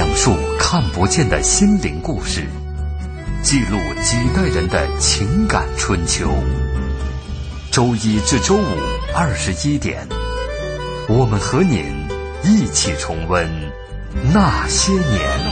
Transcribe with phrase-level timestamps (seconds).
[0.00, 2.46] 讲述看不见的心灵故事，
[3.42, 6.32] 记录几代人的情感春秋。
[7.70, 8.78] 周一至周五
[9.14, 10.08] 二十一点，
[11.06, 11.84] 我们和您
[12.42, 13.46] 一起重温
[14.32, 15.49] 那些年。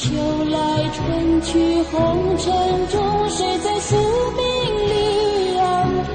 [0.00, 0.08] 秋
[0.46, 3.96] 来春去红尘中谁在宿
[4.32, 4.44] 命
[4.88, 6.14] 里安排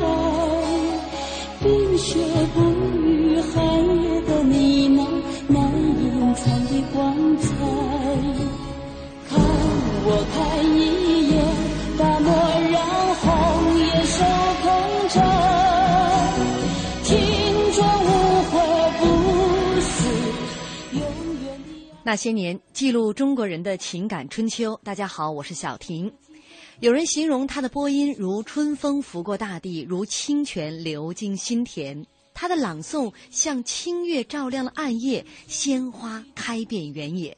[1.62, 2.18] 冰雪
[2.56, 2.75] 不
[22.16, 24.80] 那些年，记录中国人的情感春秋。
[24.86, 26.10] 大家好，我是小婷。
[26.80, 32.06] 有人形容他的播音如春风拂过大地，如清泉流进心田。
[32.34, 37.38] 他的朗诵像清月照亮了暗夜，鲜花开遍原野。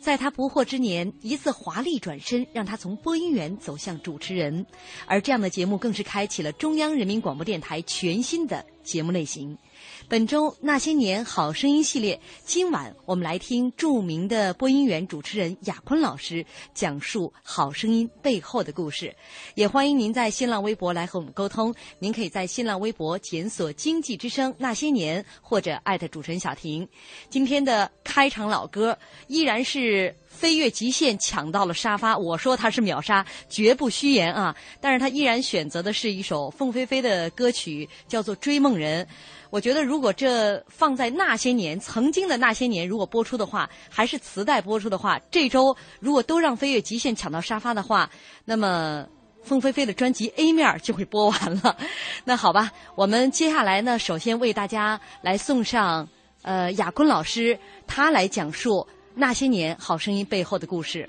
[0.00, 4.64] 在他不惑之年，一次华丽转身，让他从播音员走向主持人。
[5.06, 9.58] 而这样的节目，更是开启了中央人民广播电台全新的节目类型。
[10.06, 16.44] 本周《那些年好声音》系列，今晚我们来听著名的播音员、主持人雅坤老师
[16.74, 19.14] 讲述好声音背后的故事。
[19.54, 21.74] 也欢迎您在新浪微博来和我们沟通。
[21.98, 26.86] 您可以在新浪微博检索“经济之声那些年”或者艾特主持人小婷。
[27.30, 34.54] 今天的开场老歌依然是飞跃极限抢到了沙发，我说他是秒杀，绝不虚言啊！
[34.80, 39.04] 但是他依然选择的是一首凤飞飞的歌曲，叫做《追梦人》。
[39.50, 48.10] 我觉得，如果这放在那些年，曾经的那些年，如果播出的话，还是磁带播出的话，这周如果都让飞跃极限抢到沙发的话，
[48.44, 49.06] 那么
[49.44, 51.76] 凤飞飞的专辑 A 面就会播完了。
[52.24, 56.08] 那好吧，我们接下来呢，首先为大家来送上
[56.42, 57.56] 呃雅坤老师，
[57.86, 58.84] 他来讲述
[59.16, 61.08] 那些年好声音背后的故事。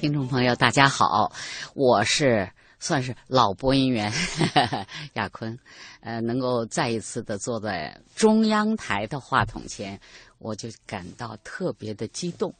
[0.00, 1.32] 听众朋友，大家好，
[1.74, 2.50] 我是
[2.80, 4.12] 算是老播音员
[5.14, 5.56] 亚坤，
[6.00, 9.98] 呃，能够再一次的坐在中央台的话筒前，
[10.38, 12.52] 我就感到特别的激动，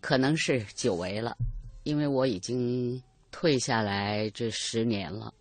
[0.00, 1.36] 可能是久违了，
[1.84, 3.00] 因为我已经
[3.30, 5.32] 退下来这十年了，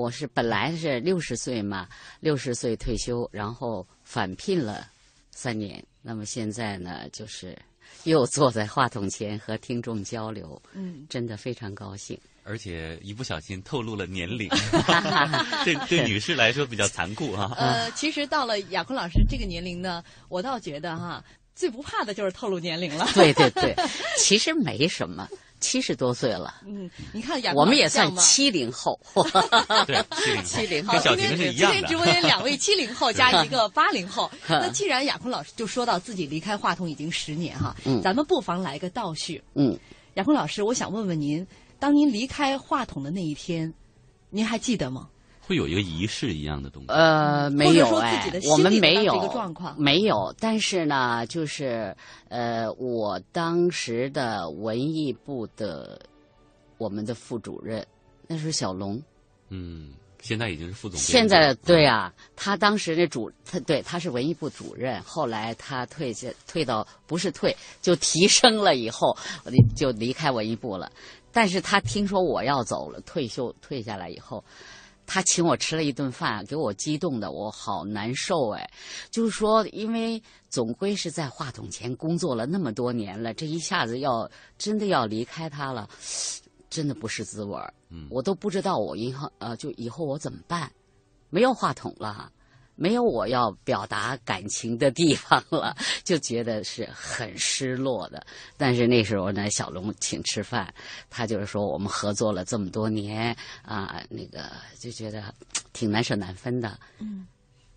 [0.00, 1.86] 我是本来是六十岁嘛，
[2.20, 4.86] 六十岁退休，然后返聘了
[5.30, 7.56] 三年，那么现在呢，就是。
[8.04, 12.18] 又坐在话筒前和听众交流，嗯，真的非常高兴。
[12.44, 14.48] 而且一不小心透露了年龄，
[15.64, 17.52] 对对女士来说比较残酷啊。
[17.58, 21.22] 呃， 其实到了雅坤老师这个年龄呢，我倒觉得哈，
[21.54, 23.06] 最不怕的就是透露年龄了。
[23.12, 23.74] 对对对，
[24.16, 25.28] 其实没什么。
[25.60, 28.98] 七十多岁了，嗯，你看雅，我们也算七零后，
[29.86, 30.02] 对，
[30.42, 31.76] 七零后，跟小婷是一样的。
[31.76, 39.78] 今天直播间两位七零后 加一个八零后， 那既然雅坤老师就说到自己离开话筒已经十年哈，嗯，咱们不妨来个倒叙，嗯，
[40.14, 41.46] 雅坤老师，我想问问您，
[41.78, 43.72] 当您离开话筒的那一天，
[44.30, 45.08] 您还记得吗？
[45.50, 46.88] 会有一个仪式一样的东西？
[46.90, 50.32] 呃，没有哎，我们没有这个状况，没有。
[50.38, 51.92] 但是呢，就是
[52.28, 56.00] 呃，我当时的文艺部的
[56.78, 57.84] 我们的副主任，
[58.28, 59.02] 那是小龙。
[59.48, 59.92] 嗯，
[60.22, 60.96] 现在已经是副总。
[61.00, 69.16] 现在对啊，他当时那主，他对他是文艺部主任，后来他退下退到不是退就提升了以后，
[69.74, 70.92] 就离开文艺部了。
[71.32, 74.44] 但是他听说我要走了，退休退下来以后。
[75.12, 78.70] 他请我吃了一顿饭，给我激动的我好难受哎。
[79.10, 85.88] 就是说，因为总归是在话筒前工作了那么多年了，这一下子要真的要离开他了，
[86.70, 87.74] 真的不是滋味儿。
[87.88, 90.70] 嗯我都不知道我以后呃，就以后我怎么办？
[91.28, 92.30] 没有话筒了。
[92.80, 98.26] 没有我要表达感情的地方了，就觉得是很失落的。
[98.56, 100.72] 但是那时候呢，小龙请吃饭，
[101.10, 105.34] 他就是说我们合作了这么多年啊，那个就觉得
[105.74, 106.80] 挺难舍难分的。
[107.00, 107.26] 嗯，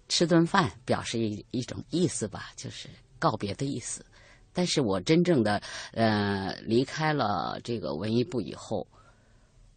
[0.07, 2.87] 吃顿饭表示一一种意思吧，就是
[3.19, 4.05] 告别的意思。
[4.53, 5.61] 但是我真正的
[5.91, 8.87] 呃离开了这个文艺部以后，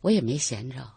[0.02, 0.88] 我也没闲着，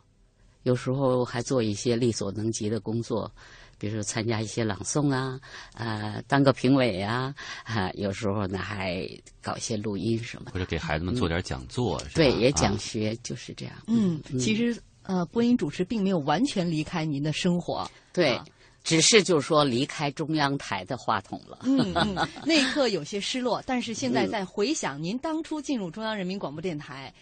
[0.61, 3.31] 有时候还做一些力所能及的工作。
[3.79, 5.39] 比如说参加一些朗诵啊，
[5.73, 7.33] 呃，当个评委啊，
[7.63, 9.07] 啊，有时候呢还
[9.41, 10.51] 搞一些录音什么的。
[10.51, 13.73] 或者给孩子们做点讲座，是吧对，也啊讲学，就是这样。
[13.87, 17.89] 嗯，其实呃，播音主持并没有完全离开您的生活。
[18.13, 18.45] 对啊，
[18.83, 21.59] 只是就是说离开中央台的话筒了。
[21.63, 27.13] 嗯嗯， 那一刻有些失落，但是现在在回想您当初进入中央人民广播电台，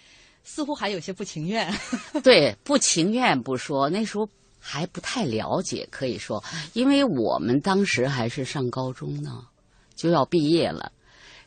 [0.43, 1.71] 似乎还有些不情愿。
[2.23, 4.27] 对，不情愿不说，那时候
[4.69, 6.43] 还不太了解，可以说，
[6.73, 9.47] 因为我们当时还是上高中呢，
[9.95, 10.91] 就要毕业了，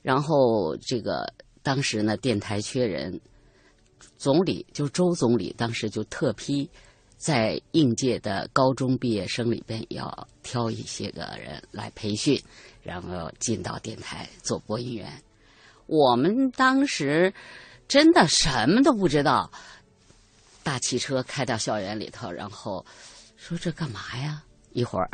[0.01, 1.31] 然后这个
[1.63, 3.21] 当时呢，电台缺人，
[4.17, 6.67] 总理就周总理当时就特批，
[7.19, 12.43] 在应届的高中毕业生里边要挑一些个人来培训，
[12.83, 15.23] 然后进到电台做播音员。
[15.85, 17.35] 我们当时
[17.87, 19.51] 真的什么都不知道，
[20.63, 22.87] 大汽车开到校园里头，然后
[23.41, 24.43] 说这干嘛呀？
[24.75, 25.11] 一会儿，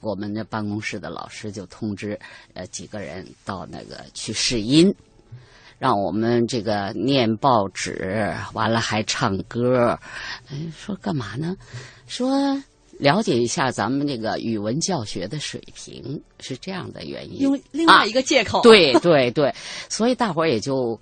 [0.00, 2.18] 我们的办公室的老师就通知，
[2.54, 4.94] 呃，几个人到那个去试音，
[5.76, 9.98] 让我们这个念报纸，完了还唱歌，
[10.52, 11.56] 嗯，说干嘛呢？
[12.06, 12.56] 说
[12.98, 17.40] 了解一下咱们这个语文教学的水平，是这样的原因。
[17.40, 19.52] 用另外一个借口，对对对，
[19.90, 20.98] 所以大伙儿也就，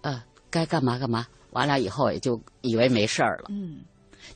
[0.00, 1.26] 呃，该干嘛干嘛。
[1.50, 3.50] 完了以后也就以为没事儿了。
[3.50, 3.80] 嗯，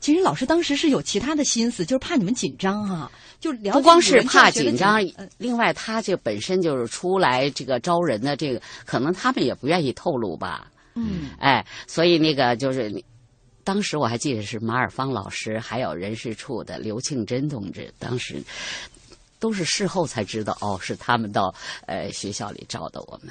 [0.01, 3.11] 其实老师当时是有其他的心思，就是怕你们紧张哈、
[3.41, 10.71] 就了不光是怕紧张呃，另外他这本身就是出来这个招人的这个，可能他们也不愿意透露吧。
[10.95, 13.05] 嗯哎，所以那个就是你，
[13.65, 18.43] 当时我还记得是马尔芳老师，还有人事处的刘庆珍同志，当时
[19.39, 21.55] 都是事后才知道，哦，是他们到
[21.87, 23.31] 呃学校里招的我们。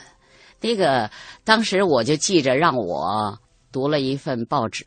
[0.62, 1.10] 那个
[1.44, 3.38] 当时我就记着让我
[3.72, 4.84] 读了一份报纸，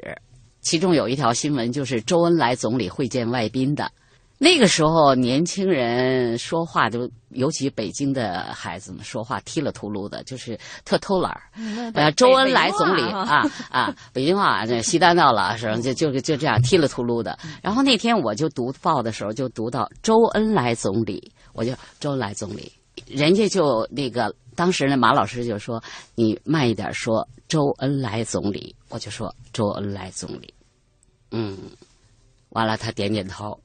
[0.61, 3.91] 其中有一条新闻就是周恩来总理会见外宾的。
[4.41, 11.43] 那个时候，年轻人说话都，尤其北京的孩子们说话踢了秃噜的，就是特偷懒儿。
[11.95, 15.77] 呃，周恩来总理啊啊，北京话这西单到了，是吧？
[15.79, 17.37] 就就就这样踢了秃噜的。
[17.61, 22.71] 然后那天我就读报的时候，就读到周恩来总理，我就周恩来总理，
[23.09, 25.81] 人家就那个当时呢，马老师就说
[26.17, 30.53] 你慢一点说周恩来总理，我就说周恩来总理，
[31.31, 31.57] 嗯，
[32.49, 33.57] 完了他点点头。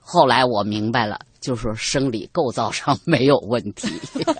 [0.00, 3.86] 后来我明白了，就是说生理构造上没有问题，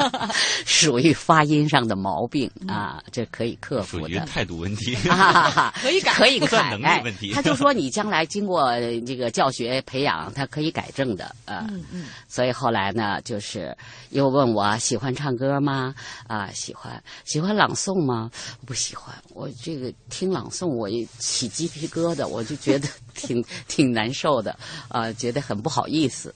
[0.65, 4.25] 属于发音上的毛病啊，这可以克服属于的。
[4.25, 4.95] 态度问题。
[5.11, 11.67] 啊， 可以改可以 改，哎能力问题他就说你将来经过呃这个教学培养，他可以改正的啊。
[11.69, 13.77] 嗯嗯所以后来呢，就是
[14.09, 15.95] 又问我喜欢唱歌吗？
[16.27, 17.03] 啊，喜欢。
[17.27, 18.31] 喜欢朗诵吗？
[18.65, 19.15] 不喜欢。
[19.35, 24.57] 我这个听朗诵，我一起鸡皮疙瘩，我就觉得挺挺难受的，
[24.89, 26.35] 啊，觉得很不好意思。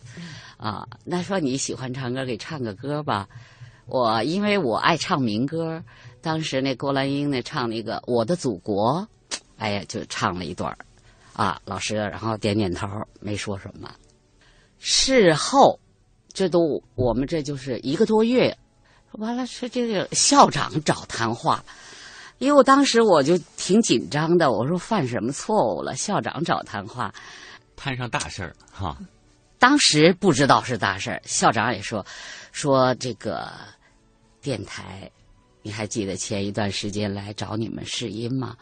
[0.58, 3.26] 啊，那说你喜欢唱歌，给唱个歌吧。
[3.86, 5.82] 我因为我爱唱民歌，
[6.20, 9.08] 当时那郭兰英那唱那个《我的祖国》，
[9.56, 10.76] 哎呀，就唱了一段儿
[11.32, 12.86] 啊，老师然后点点头，
[13.20, 13.90] 没说什么。
[14.78, 15.80] 事后，
[16.34, 18.58] 这都我们这就是一个多月，
[19.12, 21.64] 完了是这个校长找谈话，
[22.38, 25.96] 因为我当时我就挺紧张的，我说犯什么错误了？
[25.96, 27.14] 校长找谈话，
[27.74, 28.98] 摊上大事儿哈，
[29.58, 32.04] 当时不知道是大事儿，校长也说
[32.52, 33.50] 说这个
[34.40, 35.10] 电台，
[35.62, 38.56] 你还记得前一段时间来找你们试音吗？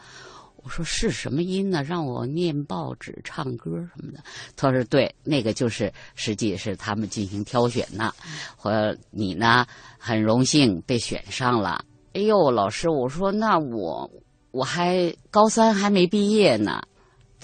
[0.63, 1.81] 我说是什么音呢？
[1.81, 4.21] 让我念报纸、唱歌什么的。
[4.57, 8.13] 他说对，那个就是实际是他们进行挑选呢。
[8.57, 9.65] 或你呢，
[9.97, 11.85] 很荣幸被选上了。
[12.13, 14.11] 哎呦，老师，我说那我
[14.51, 16.81] 我还高三还没毕业呢。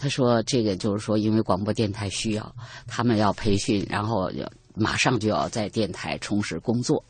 [0.04, 2.56] 他说：“这个就是说，因为广播电台需要，
[2.86, 4.46] 他们要培训，然后要
[4.76, 7.02] 马上就要在电台从事工作，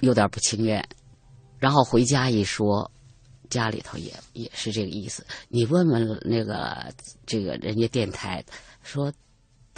[0.00, 0.84] 有点不情愿。
[1.60, 2.90] 然后回家一说，
[3.50, 5.24] 家里头也也是这个意思。
[5.46, 6.92] 你问问那个
[7.24, 8.44] 这个人家电台，
[8.82, 9.12] 说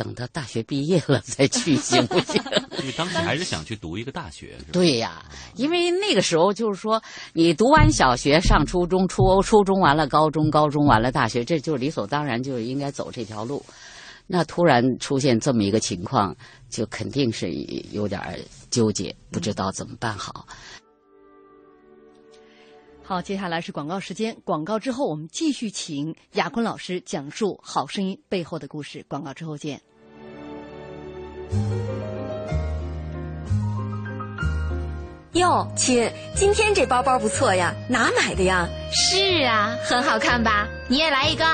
[0.02, 2.42] 等到大学毕业了再去行不行？
[2.82, 4.70] 你 当时还是想去读一个大学，是吧？
[4.72, 5.22] 对呀，
[5.56, 7.02] 因为那个时候就是说，
[7.34, 13.62] 你读完小学上初中，初初中完了高中，高中完了大学，这就是理所当然，就是应该走这条路。
[14.26, 16.34] 那突然出现这么一个情况，
[16.70, 17.50] 就肯定是
[17.92, 18.18] 有点
[18.70, 20.46] 纠结，不知道怎么办好。
[23.02, 24.34] 好，接下来是广告时间。
[24.44, 29.04] 广告之后，我们继续请亚坤老师讲述《好声音》背后的故事。
[29.08, 29.82] 广告之后见。
[35.32, 38.68] 哟，亲，今天这包包不错呀，哪买的呀？
[38.92, 40.66] 是啊，很好看吧？
[40.88, 41.44] 你也来一个，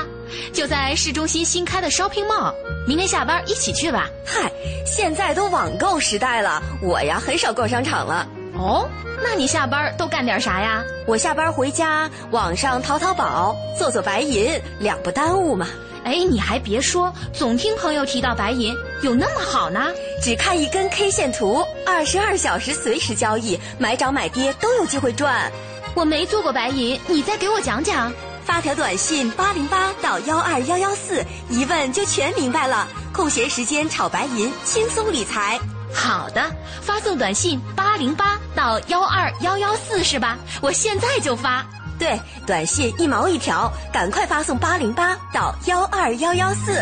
[0.51, 2.53] 就在市中心新开的 shopping mall，
[2.87, 4.09] 明天下班一起去吧。
[4.25, 4.51] 嗨，
[4.85, 8.27] 现在都网购时代了，我呀很少逛商场了。
[8.55, 8.89] 哦，
[9.23, 10.83] 那你下班都干点啥呀？
[11.05, 15.67] 我下班回家，网上淘淘宝，做做白银，两不耽误嘛。
[16.07, 19.89] 哎，你还别说，总听朋友提到白银有那么好呢。
[20.23, 25.51] 只看一根 K 线图，二十二小时随时交易，买涨买跌都有机会赚。
[25.93, 28.09] 我没做过白银，你再给我讲讲。
[28.45, 32.87] 发条短信八零八到幺二幺幺四，一问就全明白了。
[33.11, 35.59] 空闲时间炒白银，轻松理财。
[35.93, 36.49] 好的，
[36.81, 40.37] 发送短信八零八到幺二幺幺四是吧？
[40.61, 41.67] 我现在就发。
[41.97, 46.81] 对，短信一毛一条，赶快发送八零八到幺二幺幺四。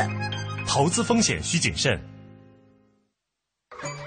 [0.67, 1.99] 投资风险需谨慎。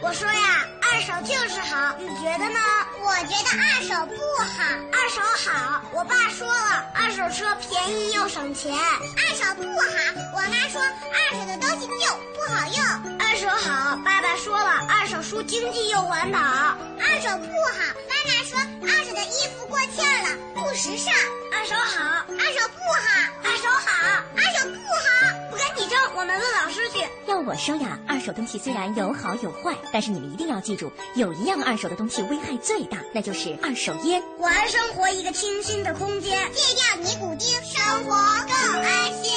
[0.03, 2.59] 我说呀，二手就是好，你觉得呢？
[3.00, 4.47] 我觉得二手不好，
[4.93, 5.83] 二手好。
[5.95, 8.75] 我爸说了，二手车便宜又省钱。
[8.75, 9.87] 二手不好，
[10.35, 13.19] 我妈说二手的东西旧不好用。
[13.19, 16.38] 二手好，爸爸说了，二手书经济又环保。
[16.38, 21.12] 二手不好，妈妈说二手的衣服过气了，不时尚。
[21.52, 23.05] 二手好，二手不好，
[23.45, 25.05] 二手好，二手不好。
[25.50, 27.07] 不跟你争，我们问老师去。
[27.26, 34.23] 要我说呀，二手东西虽然有好有坏，但是你们一定要记住，有一样二手的东西危害最大，那就是二手烟。
[34.40, 39.35] 还生活一个清新的空间，戒掉尼古丁，生活更安心。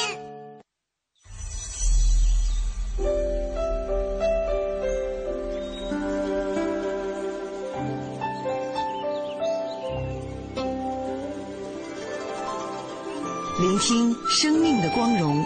[13.62, 15.40] 聆听生命的光荣。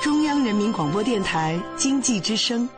[0.00, 2.68] 中央人民广播电台经济之声。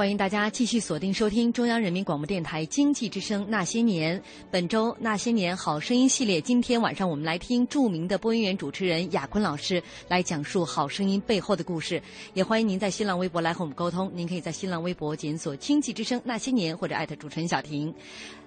[0.00, 4.18] 欢迎大家继续锁定收听中央人民广播电台经济之声《那些年》。
[4.50, 12.02] 本周《那些年好声音》系列，今天晚上我们来听著名的播音员主持人雅坤老师来讲述《好声音》背后的故事。
[12.32, 14.10] 也欢迎您在新浪微博来和我们沟通。
[14.14, 17.94] 您可以在新浪微博检索“经济之声那些年”或者艾特主持人小婷。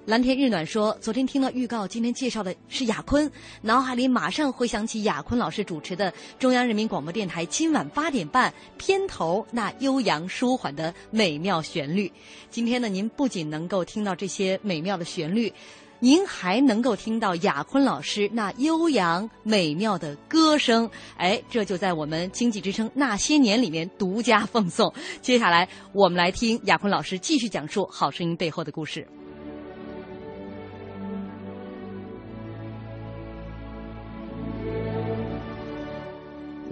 [0.06, 3.32] 蓝天日暖说：“昨天听了预告，今天介绍的是亚坤，
[3.62, 12.12] 脑海里马上回想起亚坤老师主持的中央人民广播电台今晚八点半片头那悠扬舒缓的美妙旋律。
[12.50, 15.54] 今天呢，您不仅能够听到这些美妙的旋律，
[16.00, 20.90] 您还能够听到亚坤老师那悠扬美妙的歌声。
[21.16, 24.94] 哎，这就在我们经济之声那些年里面独家奉送。
[25.22, 29.08] 接下来，我们来听亚坤老师继续讲述《好声音》背后的故事。”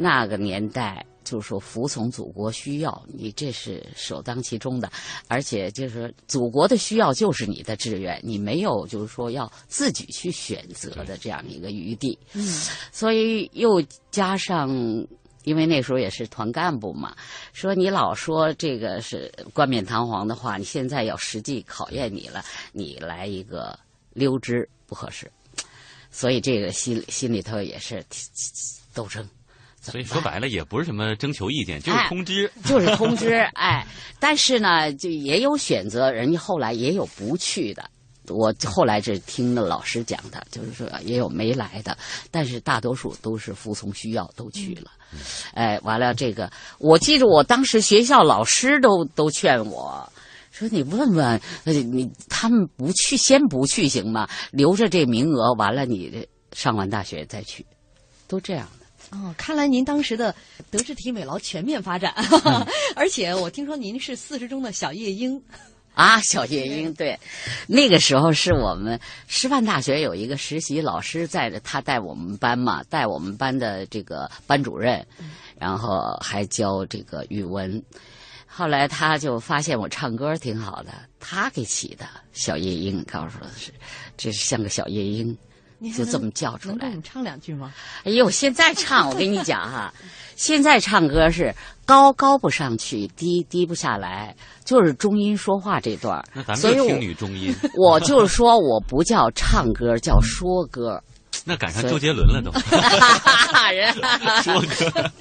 [0.01, 4.91] 那个年代，就是说服从祖国需要，你这是首当其冲的，
[5.27, 12.17] 而且就是祖国的需要就是你的志愿，你没有就是说要自己去选择的这样一个余地。
[12.33, 12.41] 嗯，
[12.91, 13.79] 所以又
[14.09, 14.69] 加上，
[15.43, 17.15] 因为那时候也是团干部嘛，
[17.53, 22.43] 说你老说这个是冠冕堂皇的话，你现在要实际考验你了，
[22.73, 23.77] 你来一个
[24.13, 25.31] 溜之不合适，
[26.09, 28.03] 所以这个心心里头也是
[28.93, 29.27] 斗争。
[29.81, 33.33] 所以说白了也不是什么征求意见，就是通知，哎、 就是通知。
[33.55, 33.85] 哎，
[34.19, 37.83] 但是呢，就也有选择，人家后来也有不去的。
[38.27, 41.97] 我后来这听了老师讲的，就是说也有没来的，
[42.29, 44.91] 但是大多数都是服从需要都去了。
[45.11, 45.19] 嗯、
[45.55, 50.07] 哎，完了这个，我记着我当时学校老师都都劝我
[50.51, 54.29] 说：“你问问，你他们不去，先不去行吗？
[54.51, 57.65] 留着这名额，完了你上完大学再去，
[58.27, 58.69] 都这样。”
[59.11, 60.33] 哦，看来您当时的
[60.69, 62.13] 德智体美劳全面发展，
[62.45, 62.65] 嗯、
[62.95, 65.41] 而且我听说您是四十中的小夜莺。
[65.93, 67.19] 啊，小夜莺， 对，
[67.67, 75.05] 那个时候是我们师范大学有一个实习老师在的，他带我们班嘛，带我们班的这个班主任，
[75.59, 77.83] 然后还教这个语文。
[78.47, 83.73] 后来他就发现我唱歌挺好的，他给起的小夜莺，告诉我是
[84.15, 85.37] 这是像个小夜莺，
[85.89, 86.75] 就这么叫出来。
[86.75, 87.73] 能给我们唱两句吗？
[88.05, 89.93] 哎呦，现在唱我跟你讲哈、
[90.35, 91.53] 现在唱歌是
[91.85, 101.01] 高高不上去，低低不下来，就是中音说话这段那咱所以我们就听女中音， 我就是说我不叫唱歌，叫说歌。
[101.43, 102.51] 那赶上周杰伦了都。
[103.71, 103.91] 人
[104.43, 105.11] 说歌，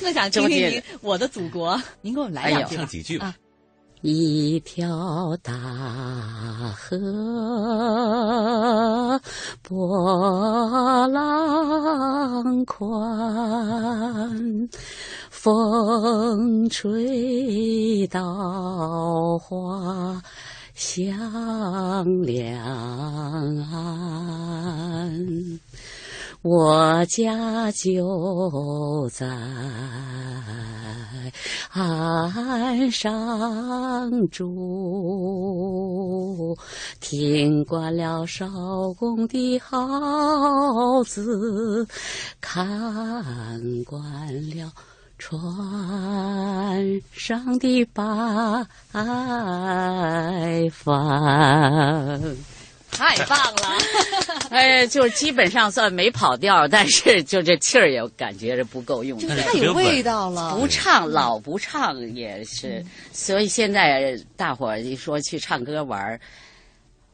[0.00, 2.82] 特想听周杰听您《我的祖国》，您给我们来两句吧。
[2.82, 3.34] 唱几句吧。
[4.00, 5.52] 一条大
[6.76, 6.96] 河
[9.62, 14.68] 波浪宽，
[15.30, 20.22] 风吹稻花
[20.74, 22.56] 香两
[23.72, 25.58] 岸。
[26.42, 29.26] 我家就在
[31.70, 35.78] 岸上住，
[37.00, 41.86] 听惯了艄公的号子，
[42.40, 44.00] 看惯
[44.50, 44.72] 了
[45.18, 45.42] 船
[47.12, 48.66] 上的白
[50.70, 52.20] 帆。
[52.98, 53.78] 太棒了！
[54.50, 60.56] 哎，就基本上算没跑调，但是就这气儿也感觉是不够用的，太有味道了。
[60.58, 66.20] 不唱老不唱也是，所以现在大伙儿一说去唱歌玩儿，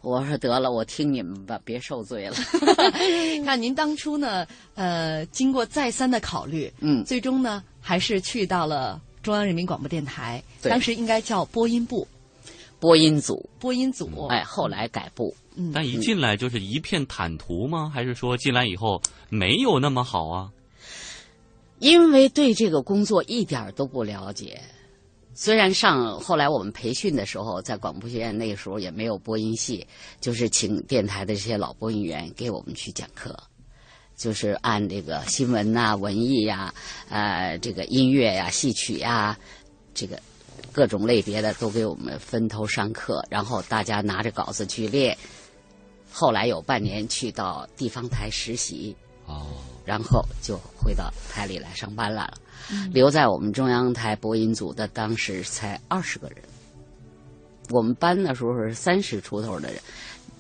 [0.01, 2.37] 我说得了，我听你们吧，别受罪了。
[3.45, 12.07] 看您当初呢，呃，经过再三的考虑，嗯，最终呢还是去到了中央人民广播电台，当时应该叫播音部、
[12.85, 15.35] 播音组，播音组，哎，后来改部。
[15.55, 17.89] 嗯，但一进来就是一片坦途吗？
[17.89, 19.01] 还是说进来以后
[19.31, 20.53] 没有那么好啊？
[21.79, 24.61] 因为对这个工作一点都不了解。
[25.33, 29.87] 虽然上后来我们培训的时候，在广播学院那个时候也没有播音系，
[30.21, 33.35] 就是请电台的这些老播音员给我们去讲课，
[34.15, 36.75] 就是按这个新闻呐、文艺呀、
[37.09, 39.39] 呃这个音乐呀、戏曲呀，
[39.95, 40.21] 这个
[40.75, 45.17] 各种类别的都给我们分头上课，然后大家拿着稿子去练。
[46.11, 49.47] 后来有半年去到地方台实习，哦，
[49.85, 52.35] 然后就回到台里来上班来了。
[52.71, 56.39] 嗯留在我们中央台播音组的当时才二十个人，
[57.71, 59.81] 我们班的时候是三十出头的人，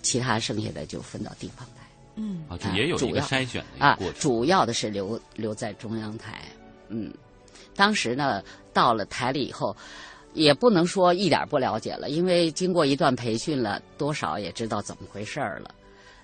[0.02, 1.84] 其他剩下的就分到地方台。
[2.16, 4.20] 嗯，啊，这也有一个主要筛选的啊个过，程。
[4.20, 6.42] 主要的是留留在中央台。
[6.88, 7.12] 嗯，
[7.74, 8.42] 当时呢，
[8.72, 9.76] 到了台里以后，
[10.34, 15.74] 也不能说一点不了解了，因为经过一段培训了，多少也知道怎么回事儿了。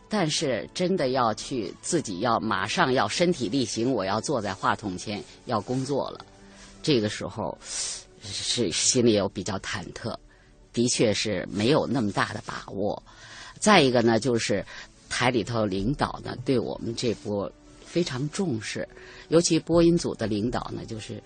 [0.08, 6.26] 但是真的要去自己要马上要身体力行，我要坐在话筒前要工作了，
[6.82, 7.56] 这个时候
[8.20, 10.12] 是心里有比较忐忑，
[10.72, 13.00] 的确是没有那么大的把握。
[13.60, 14.66] 再一个呢，就是
[15.08, 17.48] 台里头领导呢对我们这波
[17.84, 18.88] 非常重视，
[19.28, 21.22] 尤其播音组的领导呢，就是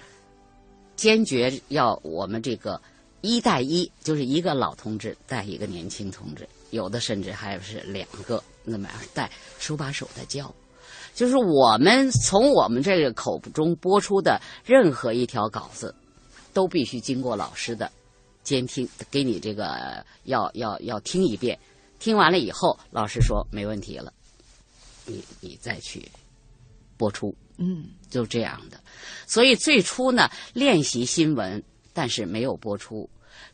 [0.96, 2.80] 坚决要我们这个
[3.20, 10.54] 一带一，就是一个老同志带一个年轻同志，有的甚至还是两个那么样带，手把手的教。
[11.14, 15.94] 就是我们从我们这个口中播出的任何一条稿子，
[16.52, 17.90] 都必须经过老师的
[18.42, 21.56] 监听，给你这个要要要听一遍，
[22.00, 24.12] 听完了以后，老师说没问题了，
[25.06, 26.10] 你你再去
[26.96, 28.80] 播出，嗯，就这样的。
[29.26, 31.62] 所以最初呢，练习新闻，
[31.92, 33.08] 但是没有播出，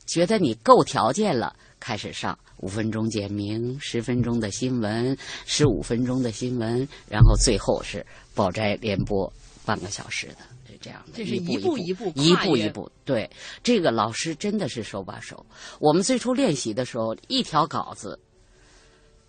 [0.06, 9.32] 觉得你够条件了，开始上五分钟简明，十分钟的新闻，十五分钟的新闻，然后最后是报摘联播
[9.64, 10.38] 半个小时的。
[10.66, 12.90] 是这样的，这是一一步一步一步一步。
[13.04, 13.28] 对，
[13.62, 15.44] 这个老师真的是手把手。
[15.80, 18.18] 我们最初练习的时候，一条稿子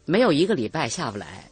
[0.06, 1.50] 没有一个礼拜下不来，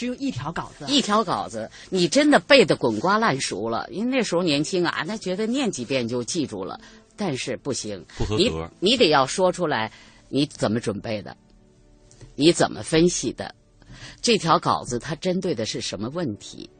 [0.00, 3.86] 只有一条稿子，一条稿子，你真的背得滚瓜烂熟了。
[3.90, 6.80] 因为那时候年轻啊，那觉得念几遍就记住了，
[7.18, 8.02] 但是不行，
[8.38, 9.92] 你不合格你得要说出来，
[10.30, 11.36] 你怎么准备的，
[12.34, 13.54] 你怎么分析的，
[14.22, 16.70] 这条稿子它针对的是什么问题，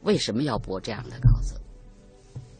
[0.00, 1.60] 为什么要播这样的稿子？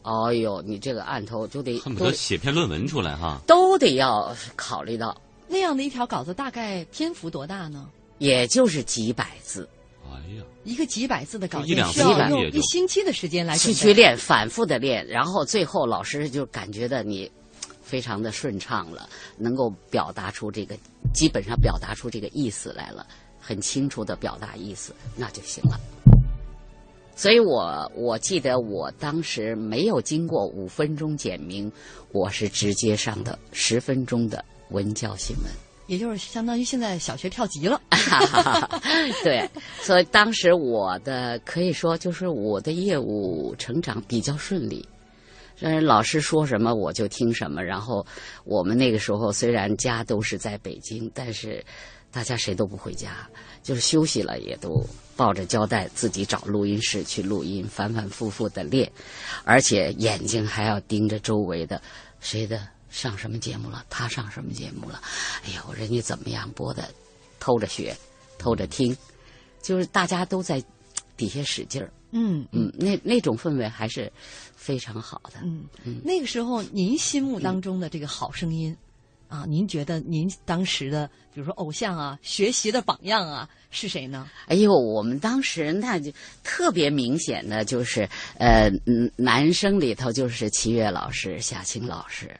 [0.03, 3.41] 哦呦，你这个案头就得恨不得写篇论文出来哈。
[3.47, 7.89] 都得要考虑到，那样的一条稿子大概篇幅多大呢？
[8.19, 9.67] 也就是几百字。
[10.11, 17.29] 哎呀，一个几百字的稿就一两件需要用一星期的时间来去去练，反复的练，然后最后老师就感觉到你
[17.83, 20.75] 非常的顺畅了，能够表达出这个，
[21.13, 23.05] 基本上表达出这个意思来了，
[23.39, 25.79] 很清楚的表达意思，那就行了。
[27.15, 31.71] 所以我我记得我当时没有经过五分钟简明，
[32.11, 35.45] 我是直接上的十分钟的文教新闻。
[35.87, 37.79] 也就是相当于现在小学跳级了。
[39.23, 39.49] 对，
[39.81, 44.87] 所以当时我的可以说就是我的业务成长比较顺利。
[45.61, 47.63] 嗯，老师说什么我就听什么。
[47.63, 48.05] 然后
[48.43, 51.63] 我们那个时候虽然家都是在北京，但是
[52.11, 53.27] 大家谁都不回家，
[53.63, 54.83] 就是休息了也都
[55.15, 58.91] 抱着胶带自己找录音室去录音，反反复复的练，
[59.45, 61.81] 而且眼睛还要盯着周围的
[62.19, 62.61] 谁的
[62.95, 65.01] 上什么节目了，他上什么节目了。
[65.43, 66.89] 哎呦，人家怎么样播的，
[67.41, 67.93] 偷着学，
[68.37, 68.95] 偷着听，
[69.61, 70.63] 就是大家都在
[71.17, 71.91] 底下使劲儿。
[72.11, 74.09] 嗯嗯，那那种氛围还是
[74.55, 75.41] 非常好的。
[75.43, 78.73] 嗯嗯，那个时候您心目当中的这个好声音，
[79.27, 84.25] 啊，您觉得您当时的比如说偶像啊，学习的榜样啊是谁呢？
[84.47, 86.09] 哎呦，我们当时那就
[86.45, 92.33] 特别明显的就是，呃，嗯男生里头就是齐越老师、夏青老师。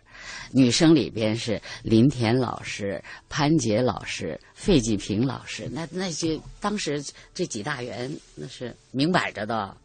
[0.51, 9.75] 女生里边是林田老师、潘杰老师、费继平老师，那那些当时这几大员那是明摆着的，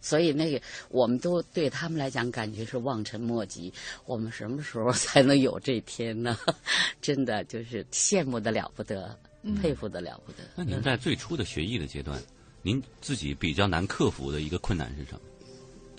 [0.00, 3.72] 所以那个我们都对他们来讲感觉是望尘莫及。
[4.04, 6.36] 我们什么时候 才能有这天呢？
[7.00, 9.18] 真的就是羡慕的了不得，
[9.60, 10.38] 佩服的了不得。
[10.54, 12.20] 那您在最初的学艺的阶段，
[12.62, 15.20] 您自己比较难克服的一个困难是什么？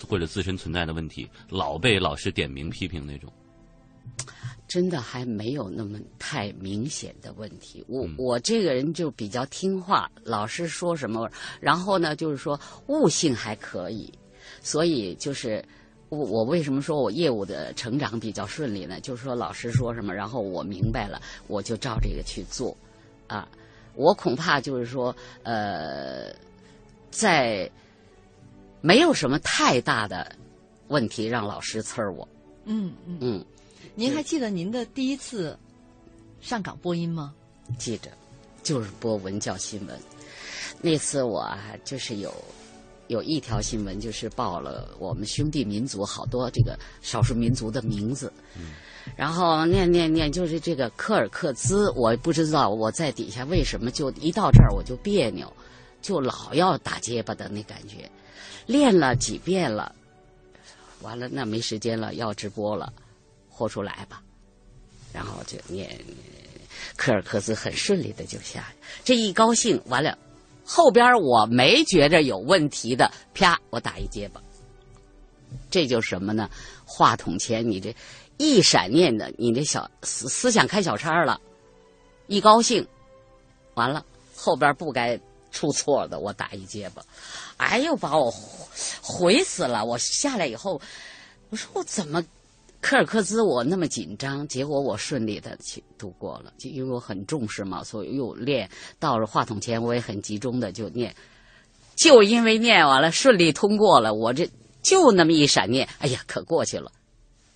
[0.06, 3.32] 或者自身存在的问题，老被老师点名批评那种？
[4.68, 7.84] 真的还没有那么太明显的问题。
[7.86, 14.12] 我我这个人就比较听话，老师说什么，然后呢，就是说悟性还可以，
[14.60, 15.64] 所以就是
[16.08, 19.00] 我我为什么说我业务的成长比较顺利呢？
[19.00, 22.76] 就是说老师说什么，然后我明白了，我就照这个去做，
[23.28, 23.48] 啊，
[23.94, 25.14] 我恐怕就是说
[25.44, 26.34] 呃，
[27.10, 27.70] 在
[28.80, 30.34] 没有什么太大的
[30.88, 32.26] 问题让老师呲儿我。
[32.64, 33.44] 嗯嗯嗯。
[33.98, 35.58] 您还记得您的第一次
[36.38, 37.34] 上岗播音吗？
[37.78, 38.10] 记着，
[38.62, 39.98] 就是播文教新闻。
[40.82, 42.30] 那次我啊，就是有
[43.08, 48.30] 有一条新闻，就是报了我们兄弟民族好多这个少数民族的名字。
[48.54, 48.74] 嗯。
[49.16, 55.50] 然后念念念，就是这个科尔克孜，我不知道我在底下为什么就一到这儿我就别扭，
[56.02, 58.10] 就老要打结巴的那感觉。
[58.66, 59.94] 练了几遍了，
[61.00, 62.92] 完了那没时间了，要直播了。
[63.56, 64.22] 豁出来吧，
[65.14, 65.98] 然后就念
[66.94, 68.70] 科尔克斯，很顺利的就下。
[69.02, 70.18] 这一高兴完了，
[70.62, 74.42] 后边我没觉着有问题的，啪，我打一结巴。
[75.70, 76.50] 这就什么呢？
[76.84, 77.96] 话筒前你这
[78.36, 81.40] 一闪念的，你这小思思想开小差了，
[82.26, 82.86] 一高兴，
[83.72, 85.18] 完了后边不该
[85.50, 87.02] 出错的，我打一结巴，
[87.56, 88.30] 哎呦，把我
[89.00, 89.82] 毁死了！
[89.82, 90.78] 我下来以后，
[91.48, 92.22] 我说我怎么？
[92.86, 98.70] 科尔克孜我那么紧张，结果我顺利的去度过了，就因为我很重视嘛，所以又练。
[99.00, 101.12] 到了话筒前，我也很集中的就念，
[101.96, 104.48] 就因为念完了顺利通过了，我这
[104.84, 106.92] 就那么一闪念，哎呀，可过去了，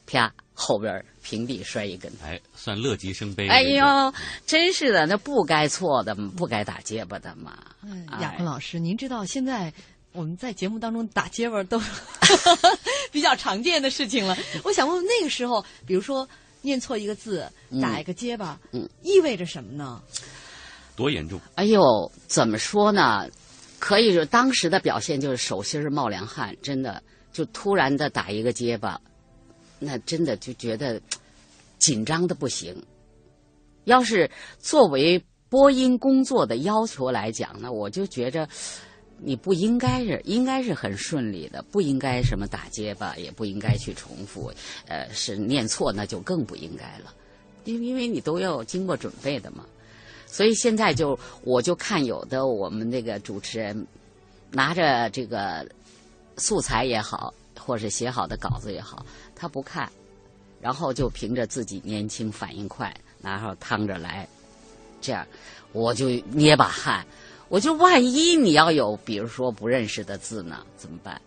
[0.05, 3.47] 啪，后边平地摔一跟，哎，算乐极生悲。
[3.47, 4.13] 哎呦，
[4.47, 7.57] 真是的，那不该错的，不该打结巴的嘛。
[7.85, 9.73] 嗯，亚坤老师，您知道现在。
[10.13, 11.81] 我们在节目当中打结巴都
[13.13, 14.37] 比较常见的事情了。
[14.65, 16.29] 我想问问，那个时候，比如说
[16.63, 17.49] 念错一个字，
[17.81, 20.03] 打一个结巴，嗯，意味着什么呢？
[20.97, 21.41] 多严重？
[21.55, 23.29] 哎呦，怎么说呢？
[23.79, 27.01] 可以说当时的表现就是手心冒凉汗，真的
[27.33, 29.01] 就突然的打一个结巴，
[29.79, 31.01] 那真的就觉得
[31.79, 32.75] 紧张的不行。
[33.85, 38.49] 要是作为播音工作的要求来讲呢，我就觉着。
[39.23, 44.51] 你不应该是，应该是很顺利的，不应该什么打结巴，也不应该去重复，
[44.87, 47.13] 呃，是念错那就更不应该了，
[47.65, 49.67] 因因为你都要经过准备的嘛。
[50.27, 53.87] 所以现在就我就看有的我们那个主持人
[54.51, 55.69] 拿着这个
[56.39, 59.05] 素材也好，或是写好的稿子也好，
[59.35, 59.91] 他不看，
[60.61, 64.27] 然后就凭着自己年轻反应快，然后趟着来，
[65.01, 65.27] 这样
[65.73, 67.05] 我就捏把汗。
[67.51, 71.21] 我就万一你要有，比如说不认识的字呢，怎么办？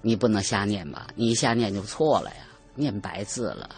[0.00, 1.08] 你不能瞎念吧？
[1.14, 3.68] 你一瞎念就错了呀，念白字了。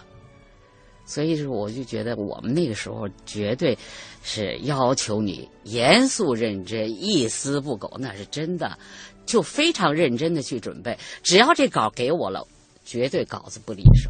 [1.05, 3.77] 所以说，我就觉得我们那个时候绝对
[4.23, 8.79] 是要求你严肃认真，一丝不苟，那是真的，
[9.27, 10.97] 就非常认真的去准备。
[11.25, 12.47] 只要这稿给我了，
[12.85, 14.09] 绝对稿子不离手，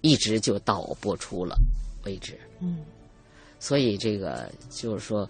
[0.00, 1.56] 一直就到我播出了
[2.04, 2.38] 为止。
[2.60, 2.84] 嗯，
[3.58, 5.28] 所以这个就是说。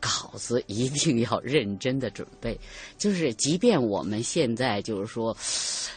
[0.00, 2.58] 稿子一定要认真的准备。
[2.98, 5.36] 就是即便我们现在就是说，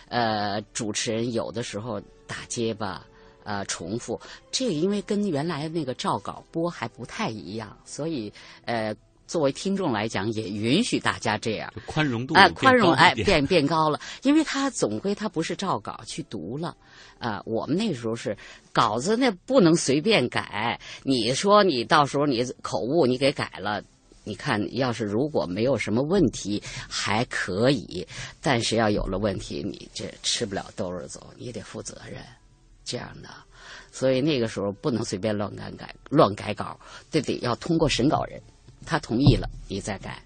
[0.10, 3.06] 呃，主持人有的时候打结巴。
[3.44, 8.32] 呃，重复这个，因为跟原来那个照稿播还不太一样，所以
[8.66, 8.96] 呃，
[9.32, 11.74] 作为听众来讲，也允许大家这样。
[11.86, 16.76] 宽容度哎，宽容哎变变变高了，因为他总归他不是照稿去读了。
[17.18, 18.36] 啊、我们那时候是
[18.74, 23.82] 稿子那不能随便改，你说你到时候你口误你给改了。
[24.26, 28.06] 你看，要是如果没有什么问题，还可以；
[28.42, 32.22] 但是要有了问题，你这吃不了兜着走，你得负责任。
[32.84, 33.30] 这样的，
[33.94, 36.78] 所以那个时候不能随便乱改改乱改稿，
[37.10, 38.42] 这得要通过审稿人，
[38.86, 40.22] 他同意了你再改。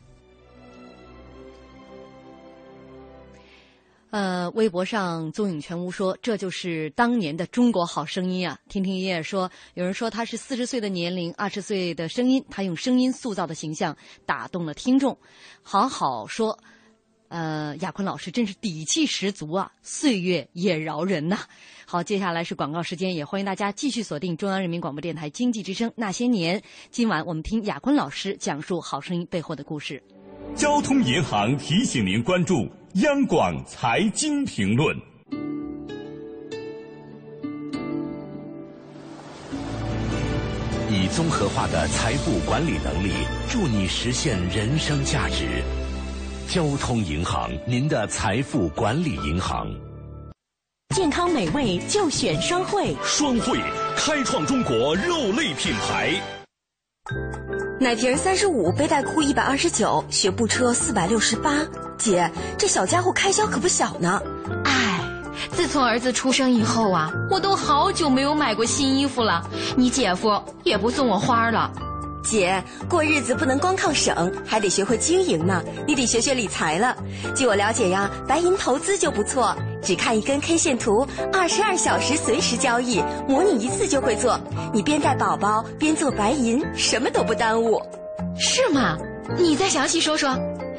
[4.11, 8.57] 呃，微博上踪影全无说，这就是当年的中国好声音啊！
[8.69, 15.17] 听听爷爷说，有人说他是四十岁的年龄，二十岁的声音，他用声音塑造的形象打动了听众。
[15.61, 16.57] 好好说，
[17.35, 21.39] 呃，亚坤老师真是底气十足啊，岁月也饶人呐、
[21.85, 26.57] 好，接下来是广告时间，也欢迎大家继续锁定中央人民广播电台经济之声《那些年》。
[26.91, 30.01] 今晚我们听亚坤老师讲述好声音背后的故事。
[30.55, 32.69] 交通银行提醒您关注
[33.01, 34.97] 央广财经评论。
[40.89, 43.11] 以综合化的财富管理能力，
[43.49, 45.61] 助你实现人生价值。
[46.47, 49.67] 交通银行，您的财富管理银行。
[50.95, 53.59] 健康美味就选双汇，双汇
[53.97, 56.13] 开创中国肉类品牌。
[57.79, 61.65] 奶瓶三十五，背带裤一百二十九，学步车四百六十八。
[61.97, 64.21] 姐，这小家伙开销可不小呢。
[64.63, 65.01] 唉，
[65.51, 69.43] 自从儿子出生以后啊，我都好久没有买过新衣服了。
[69.75, 71.71] 你姐夫也不送我花了。
[72.25, 75.63] 姐，过日子不能光靠省，还得学会经营呢。
[75.87, 76.95] 你得学学理财了。
[77.35, 84.39] 据我了解呀，白银投资就不错，只看一根 K 线图，二十二小时随时交易，模拟一次就会做。
[84.73, 87.81] 你边带宝宝边做白银，什么都不耽误。
[88.37, 88.97] 是吗？
[89.37, 90.37] 你再详细说说。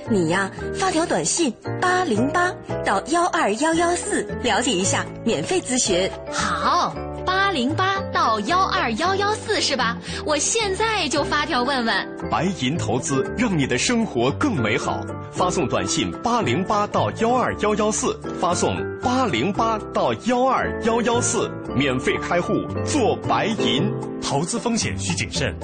[0.08, 2.54] 你呀，发条短信八零八
[2.84, 6.08] 到幺二幺幺四了解一下，免费咨询。
[6.30, 9.96] 好，八零八到幺二幺幺四是吧？
[10.26, 12.30] 我现在就发条问问。
[12.30, 15.00] 白银投资让你的生活更美好。
[15.32, 22.52] 发送短信八零八到幺二幺幺四，发送八零八到幺二幺幺四，免费开户
[22.84, 23.90] 做白银。
[24.20, 25.58] 投资风险需谨慎。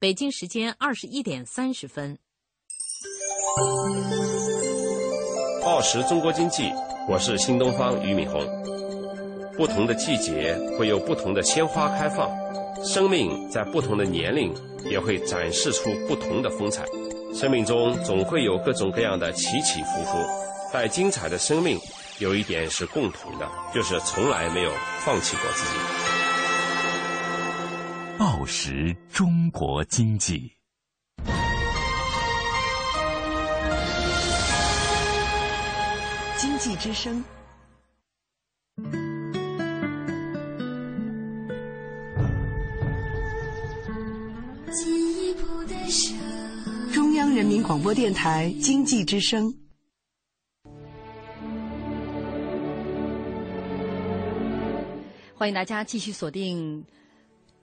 [0.00, 2.18] 北京时间二十一点三十分。
[5.62, 6.64] 报时中国经济，
[7.08, 8.40] 我是新东方俞敏洪。
[9.56, 12.30] 不同的季节会有不同的鲜花开放，
[12.84, 14.54] 生命在不同的年龄
[14.88, 16.84] 也会展示出不同的风采。
[17.34, 20.18] 生命中总会有各种各样的起起伏伏，
[20.72, 21.78] 但精彩的生命
[22.18, 24.70] 有一点是共同的，就是从来没有
[25.04, 25.80] 放弃过自己。
[28.18, 30.52] 报时中国经济，
[36.62, 37.24] 济之声。
[46.92, 49.52] 中央人民广播电台经济之声。
[55.34, 56.84] 欢迎大家继续锁定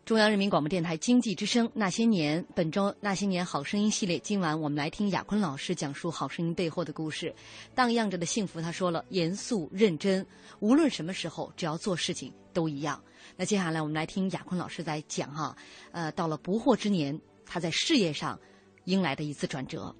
[0.10, 4.18] 中央人民广播电台经济之声《那些年》本周《那些年好声音》系列。
[4.18, 7.32] 今晚我们来听亚坤老师讲述好声音背后的故事。
[7.76, 10.26] 荡漾着的幸福，他说了，严肃认真，
[10.62, 13.00] 无论什么时候，只要做事情都一样。
[13.36, 15.56] 那接下来我们来听亚坤老师在讲哈，
[15.92, 18.40] 呃，到了不惑之年，他在事业上
[18.86, 19.96] 迎来的一次转折。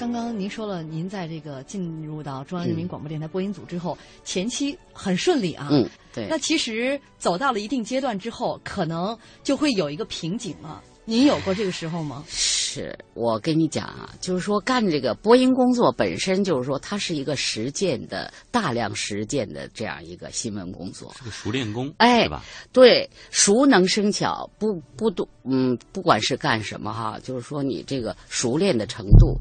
[0.00, 5.68] 刚刚您说了，您在这个进入到中央人民广播电台播音组之后，前期很顺利啊。
[5.70, 6.26] 嗯，对。
[6.26, 10.82] 那其实走到了一定阶段之后，可能就会有一个瓶颈了。
[11.04, 12.24] 您有过这个时候吗？
[12.28, 22.42] 是我跟你讲啊，就是说干这个播音工作本身就是说它是一个实践的、大量实践的这样一个新闻工作，是个熟练工，哎，是吧？
[22.72, 29.36] 对，熟能生巧，不不都嗯，不管是干什么哈，就是说你这个熟练的程度。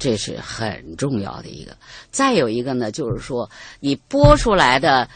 [0.00, 1.76] 这是很重要的一个。
[2.10, 5.08] 再有一个呢，就是说你播出来的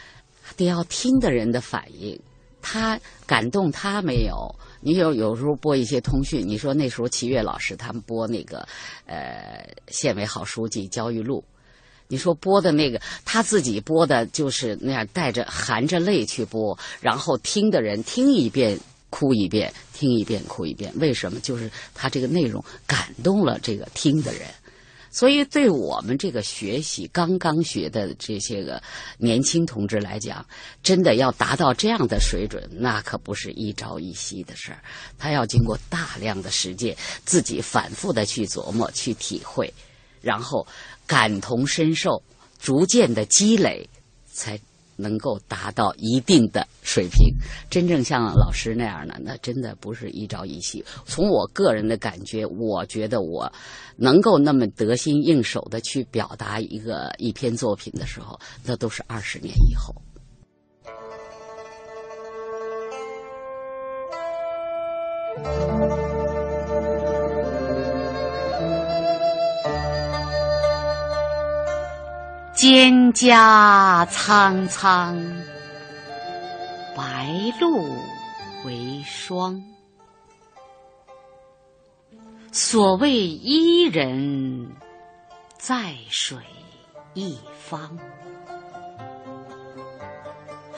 [0.56, 2.16] 得要听的人的反应，
[2.62, 8.64] 他感动他没有，你有有时候播一些通讯，你说那时候齐越老师他们播那个，
[9.06, 11.42] 呃，县委好书记焦裕禄，
[12.06, 21.40] 你说播的那个他自己播的就是那样带着含着泪去播，然后听的人听一遍哭一遍，听一遍哭一遍，为什么？
[21.40, 24.42] 就是他这个内容感动了这个听的人。
[25.14, 28.82] 所以，对我们这个学习刚刚学的这些个
[29.16, 30.44] 年轻同志来讲，
[30.82, 34.82] 真的要达到这样的水准，那可不是一朝一夕的事儿。
[35.16, 39.72] 他要经过大量的实践，自己反复的去琢磨、去体会，
[40.20, 40.66] 然后
[41.06, 42.20] 感同身受，
[42.60, 43.88] 逐渐的积累，
[44.26, 44.58] 才。
[44.96, 47.34] 能够达到一定的水平，
[47.70, 50.84] 真正像老师那样的，那真的不是一朝一夕。
[51.04, 53.50] 从我个人的感觉，我觉得我
[53.96, 59.94] 能够那么得心应手的去表达一个一篇作品的时候，那都是二十年以后。
[72.64, 75.22] 蒹葭苍苍，
[76.96, 77.84] 白露
[78.64, 79.62] 为霜。
[82.50, 84.74] 所谓伊人，
[85.58, 86.38] 在水
[87.12, 87.98] 一方。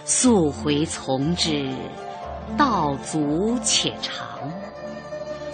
[0.04, 1.72] 溯洄从之，
[2.58, 4.50] 道阻且长；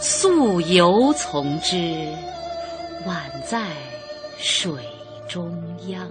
[0.00, 1.76] 溯游从之，
[3.06, 3.66] 宛在
[4.38, 4.72] 水。
[5.32, 5.50] 中
[5.88, 6.06] 央，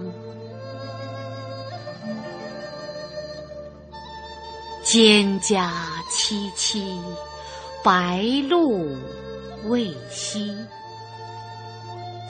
[4.82, 5.60] 蒹葭
[6.10, 7.00] 萋萋，
[7.84, 8.96] 白露
[9.68, 10.66] 未晞。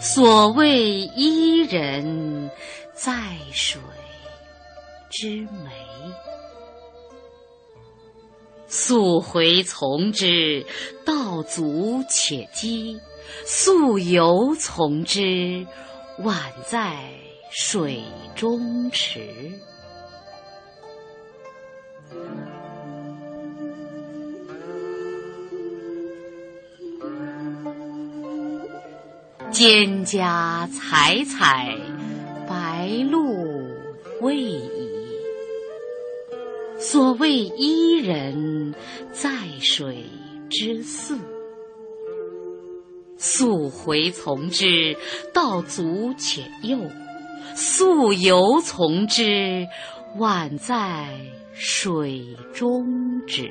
[0.03, 2.51] 所谓伊人，
[2.93, 3.81] 在水
[5.09, 5.49] 之湄。
[8.69, 10.67] 溯洄从之，
[11.07, 13.01] 道阻且跻；
[13.47, 15.67] 溯游从之，
[16.19, 17.11] 宛在
[17.51, 18.03] 水
[18.35, 19.21] 中池。
[29.51, 31.77] 蒹葭采采，
[32.49, 33.67] 白露
[34.21, 34.63] 未已。
[36.79, 38.75] 所谓伊人，
[39.13, 40.07] 在水
[40.49, 41.32] 之涘。
[43.25, 44.97] 溯洄从之，
[45.33, 46.91] 道阻且右；
[47.55, 49.69] 溯游从之，
[50.19, 51.09] 宛在
[51.53, 53.49] 水中止。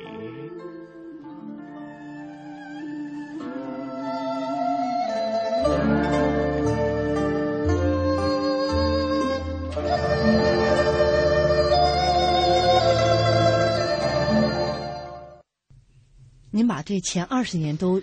[16.53, 18.01] 您把这前二十年都。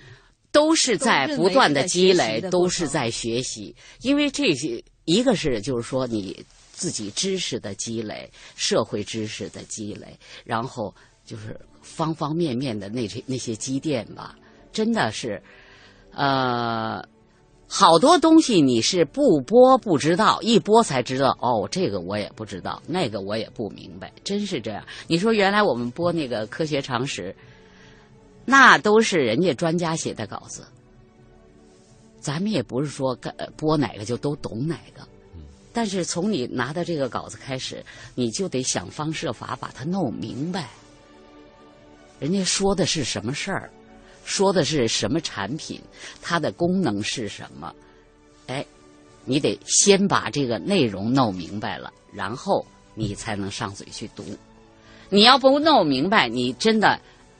[0.50, 3.74] 都是在不断的积累，都是在学习。
[4.00, 10.06] 因为这些，一个是就是说你自己知识的积累，社会知识的积累，
[10.44, 10.94] 然后
[11.26, 14.36] 就是方方面面的那些那些积淀吧。
[14.72, 15.42] 真的是，
[16.12, 17.02] 呃，
[17.66, 21.36] 好多东西你是不播不知道，一播才知道。
[21.40, 24.82] 哦，这个我也不知道，那个我也不明白，真是这样。
[25.06, 27.34] 你说原来我们播那个科学常识。
[28.50, 30.66] 那都是人家专家写的稿子，
[32.18, 33.14] 咱们也不是说
[33.58, 35.06] 播哪个就都懂哪个，
[35.70, 37.84] 但是从你拿到这个稿子开始，
[38.14, 40.70] 你就得想方设法把它弄明白。
[42.18, 43.70] 人家说的是什么事儿，
[44.24, 45.78] 说的是什么产品，
[46.22, 47.74] 它的功能是什么？
[48.46, 48.64] 哎，
[49.26, 54.24] 你得先把这个内容弄明白了，然后你才能上嘴去读。
[55.10, 56.98] 你要不弄明白，你真的。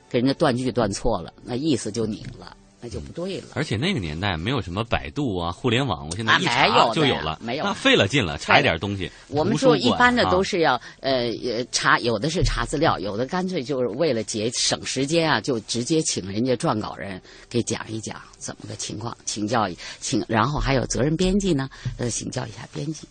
[0.09, 3.49] 给人家断句断错了，那意思就拧了，那就不对了。
[3.53, 9.11] 而且那个年代没有什么百度啊、互联网，我现在一查就有了，没有那费了劲了，查一点东西。
[9.27, 11.31] 我们说一般的都是要呃
[11.71, 19.69] 查，有的是查资料，有的干脆就是为了节省时间啊，就直接请人家撰稿人给讲一讲怎么个情况，请教
[19.99, 23.07] 请，然后还有责任编辑呢，呃，请教一下编辑，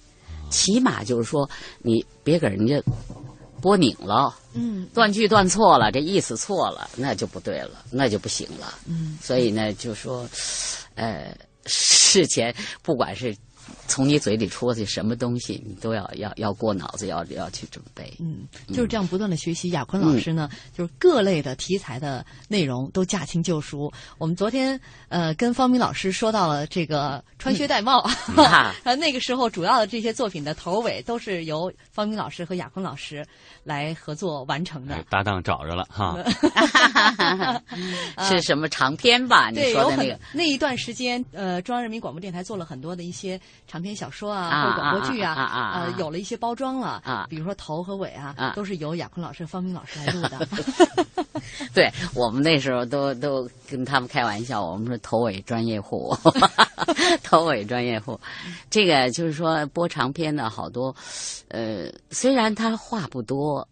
[0.50, 1.48] 起码就是说
[1.80, 2.82] 你别给人家。
[3.60, 10.28] 播拧了，嗯，断句断错了，这意思错了，那就不对了，那就不行了，嗯，所以呢，就说，
[10.94, 11.36] 呃，
[11.66, 13.36] 事前不管是
[13.88, 18.12] 从你嘴里出去什么东西，你都要要要过脑子，要要去准备。
[18.20, 19.70] 嗯，就是这样不断的学习。
[19.70, 23.92] 亚坤老师呢，就是各类的题材的内容都驾轻就熟。
[24.18, 24.78] 我们昨天
[25.08, 28.00] 呃跟方明老师说到了这个穿靴戴帽，
[28.36, 33.26] 啊， 那个时候主要的这些作品的头尾都是由方明老师和亚坤老师
[33.68, 35.04] 来合作完成的。
[35.10, 36.16] 搭档找着了哈，
[38.24, 39.50] 是什么长篇吧？
[39.50, 50.48] 你说的那个那一段时间，呃，中央人民广播电台做了很多的一些长篇小说啊，或者广播剧啊，呃，有了一些包装了啊，比如说头和尾啊，都是由亚坤老师、方明老师来录的。
[51.74, 56.16] 对我们那时候都都跟他们开玩笑，我们说头尾专业户，
[57.22, 58.18] 头尾专业户。
[58.70, 60.94] 这个就是说播长篇的好多，
[61.48, 63.66] 呃，虽然他话不多。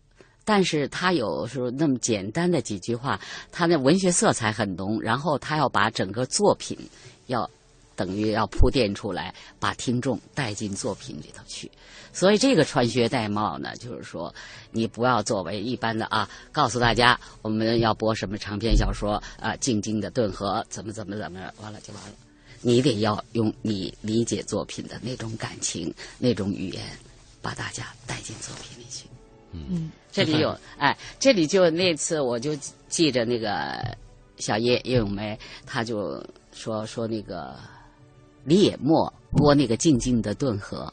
[0.49, 3.18] 但是他有时候那么简单的几句话，
[3.51, 6.79] 他的文学色彩很浓，然后他要把整个作品
[7.27, 7.51] 要
[7.97, 11.71] 等于要铺垫出来，把听众带进作品里头去。
[12.13, 14.35] 所以这个穿靴戴帽呢，就是说
[14.71, 22.13] 你不要作为一般的啊，告诉大家我们要播什么长篇小说啊，静静的顿河怎么怎么怎么完了就完了，
[22.63, 26.83] 你得要用你理解作品的那种感情、那种语言，
[27.43, 29.07] 把大家带进作品里去。
[29.53, 32.57] 嗯，这里有哎，这里就那次我就
[32.89, 33.97] 记着那个
[34.39, 37.57] 小叶叶咏梅，他就说说那个
[38.47, 40.93] 李野墨播那个静静的顿河，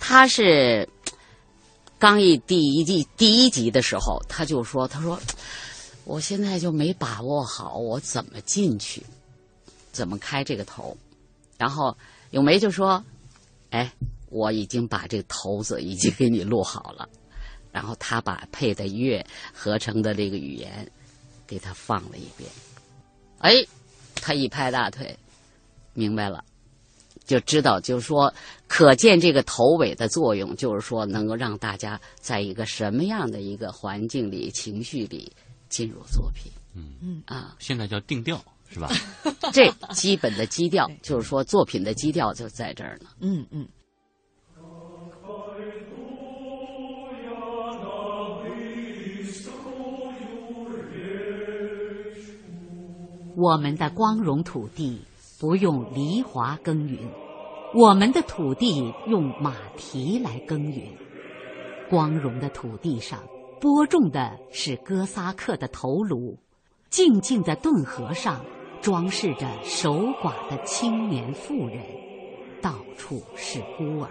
[0.00, 0.86] 他是
[1.96, 5.16] 刚一第一季第一集的时候，他就说他说
[6.04, 9.00] 我现在就没把握好我怎么进去，
[9.92, 10.96] 怎么开这个头，
[11.56, 11.96] 然后
[12.32, 13.02] 咏梅就说，
[13.70, 13.92] 哎，
[14.28, 17.08] 我已经把这个头子已经给你录好了。
[17.70, 19.24] 然后他把配的乐
[19.54, 20.86] 合成的这个语言
[21.46, 22.50] 给他放了一遍，
[23.38, 23.54] 哎，
[24.16, 25.16] 他一拍大腿，
[25.94, 26.44] 明白了，
[27.24, 28.32] 就知道就是说，
[28.66, 35.32] 可见这个头尾的作用，就是说能够让大家在一个什么样的一个环境里、情绪里
[35.68, 36.50] 进入作品。
[36.74, 38.88] 嗯嗯啊，现在叫定调是吧？
[39.52, 43.10] 这基本的基调，就是说作品的基调就在这儿呢。
[43.20, 43.66] 嗯嗯。
[53.34, 55.00] 我们的光荣土地
[55.42, 57.00] 不用犁铧耕耘，
[57.74, 60.84] 我们的土地用马蹄来耕耘。
[61.90, 63.18] 光荣的土地上
[63.60, 66.38] 播种的是哥萨克的头颅，
[66.90, 68.40] 静静的顿河上
[68.80, 71.80] 装饰着守寡的青年妇人，
[72.62, 74.08] 到处是孤儿。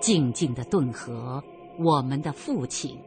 [0.00, 1.44] 静静的顿河，
[1.78, 2.98] 我们的父亲，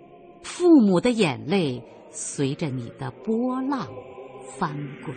[0.43, 1.81] 父母的眼泪
[2.11, 3.87] 随着你的波浪。
[4.59, 5.15] 翻滚。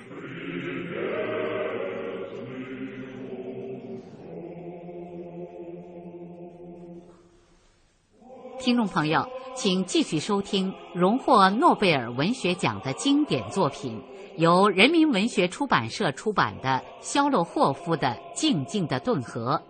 [8.65, 14.01] 听众朋友，请继续收听荣获诺贝尔文学奖的经典作品，
[14.39, 19.63] 由人民文学出版社出版的肖洛霍夫的《静静的顿河》，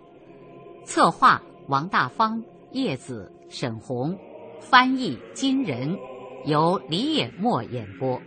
[0.87, 2.41] 策划王大方、
[2.71, 4.17] 叶子、沈红，
[4.61, 5.99] 翻译金人，
[6.45, 8.17] 由李野墨演播。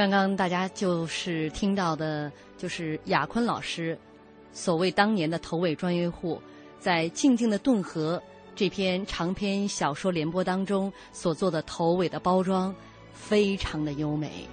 [0.00, 3.98] 刚刚大家就是听到的，就是雅坤老师
[4.50, 6.40] 所谓当年的头尾专业户，
[6.78, 8.16] 在《静静的顿河》
[8.56, 12.74] 这篇长篇小说联播当中所做的头尾的包装，
[13.12, 14.48] 非常的优美。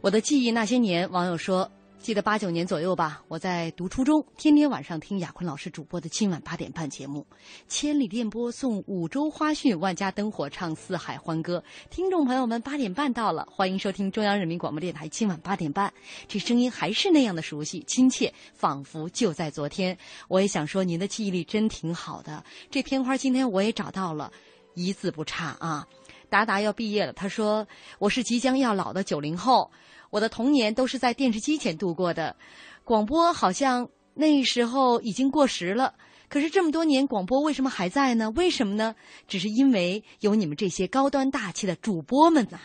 [0.00, 1.68] 我的记忆那些年，网友说。
[2.06, 7.26] 记得八九年左右吧，我在读初中，天天晚上听亚坤老师主播的今晚八点半节目，
[7.66, 11.60] 千里电波送五洲花絮，万家灯火唱四海欢歌。
[11.90, 15.92] 听众朋友们，八点半到了，欢迎收听中央人民广播电台今晚八点半，
[16.28, 19.98] 这声音还是那样的熟悉亲切，仿佛就在昨天。
[20.28, 22.44] 我也想说，您的记忆力真挺好的。
[22.70, 24.30] 这片花今天我也找到了，
[24.74, 25.84] 一字不差啊。
[26.28, 27.66] 达达要毕业了，他说
[27.98, 29.68] 我是即将要老的九零后。
[30.10, 32.36] 我的童年都是在电视机前度过的，
[32.84, 35.94] 广播好像那时候已经过时了。
[36.28, 38.30] 可是这么多年，广播为什么还在呢？
[38.32, 38.96] 为什么呢？
[39.28, 42.58] 只是因为有你们这些高端大气的主播们呐！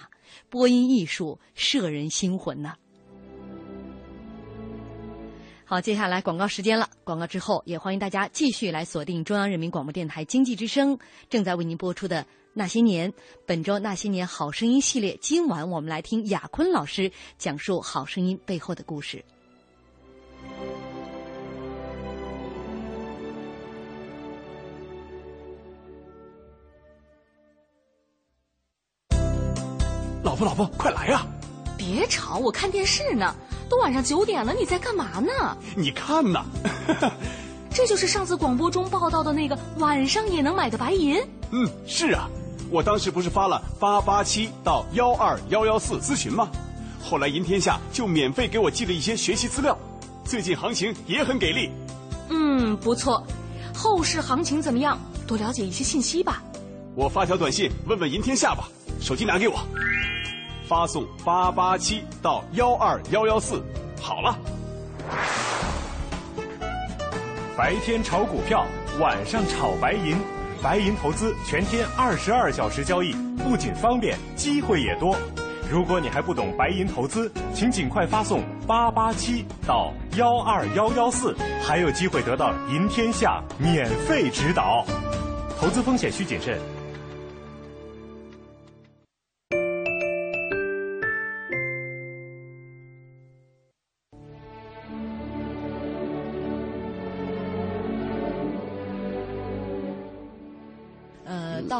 [0.49, 2.73] 播音艺术摄人心魂呐。
[5.63, 6.89] 好，接下来广告时间了。
[7.03, 10.97] 广告之后，也欢迎大家继续来锁定中央人民广播电台经济之声
[11.29, 12.25] 正在为您播出的。
[12.53, 13.13] 那些年
[13.45, 19.23] 本周那些年好声音系列今晚我们来听雅坤老师讲述好声音背后的故事。
[30.23, 31.25] 老婆老婆快来呀
[31.77, 33.35] 别吵我看电视呢
[33.69, 35.57] 都晚上九点了你在干嘛呢？
[35.77, 36.45] 你看呐。
[37.73, 41.17] 这就是上次广播中报道的那个晚上也能买的白银。
[41.51, 42.29] 嗯是啊。
[42.71, 46.49] 我当时不是发了八八七到幺二幺幺四咨询吗？
[47.03, 49.77] 后来银天下就免费给我寄了一些学习资料。
[50.23, 51.69] 最近行情也很给力。
[52.29, 53.21] 嗯，不错。
[53.75, 54.97] 后市行情怎么样？
[55.27, 56.41] 多了解一些信息吧。
[56.95, 58.69] 我发条短信问问银天下吧。
[59.01, 59.59] 手机拿给我。
[60.65, 63.61] 发送八八七到幺二幺幺四，
[63.99, 64.37] 好了。
[67.57, 68.65] 白天炒股票，
[68.97, 70.15] 晚上炒白银，
[70.61, 75.17] 白银投资全天二十二小时交易，不仅方便，机会也多。
[75.71, 84.85] 如果你还不懂白银投资，请尽快发送八八七到幺二幺幺四，还有机会得到银天下免费指导。
[85.59, 86.59] 投资风险需谨慎。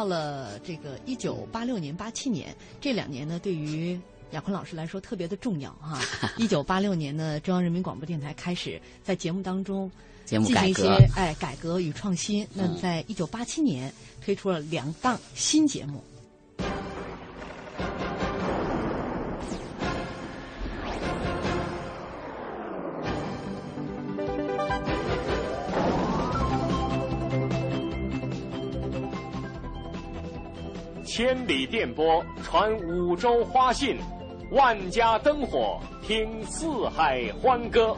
[0.01, 3.99] 到了这个一九八六年、八七年这两年呢，对于
[4.31, 6.01] 亚坤老师来说特别的重要哈。
[6.39, 9.91] 一九八六年呢，中央人民广播电台开始在节目当中
[10.25, 12.47] 进行一些哎改革与创新。
[12.51, 13.93] 那么在一九八七年
[14.25, 16.03] 推出了两档新节目。
[31.13, 33.99] 千里电波传五洲花信，
[34.51, 37.93] 万家灯火听四海欢歌。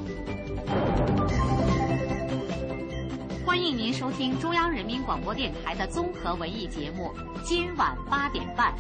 [3.45, 7.11] 欢迎您收听中央人民广播电台的综合文艺节目，
[7.43, 8.73] 今晚八点半。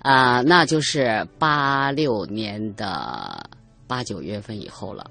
[0.00, 3.48] 啊，那就是八六年的。
[3.88, 5.10] 八九月份以后了，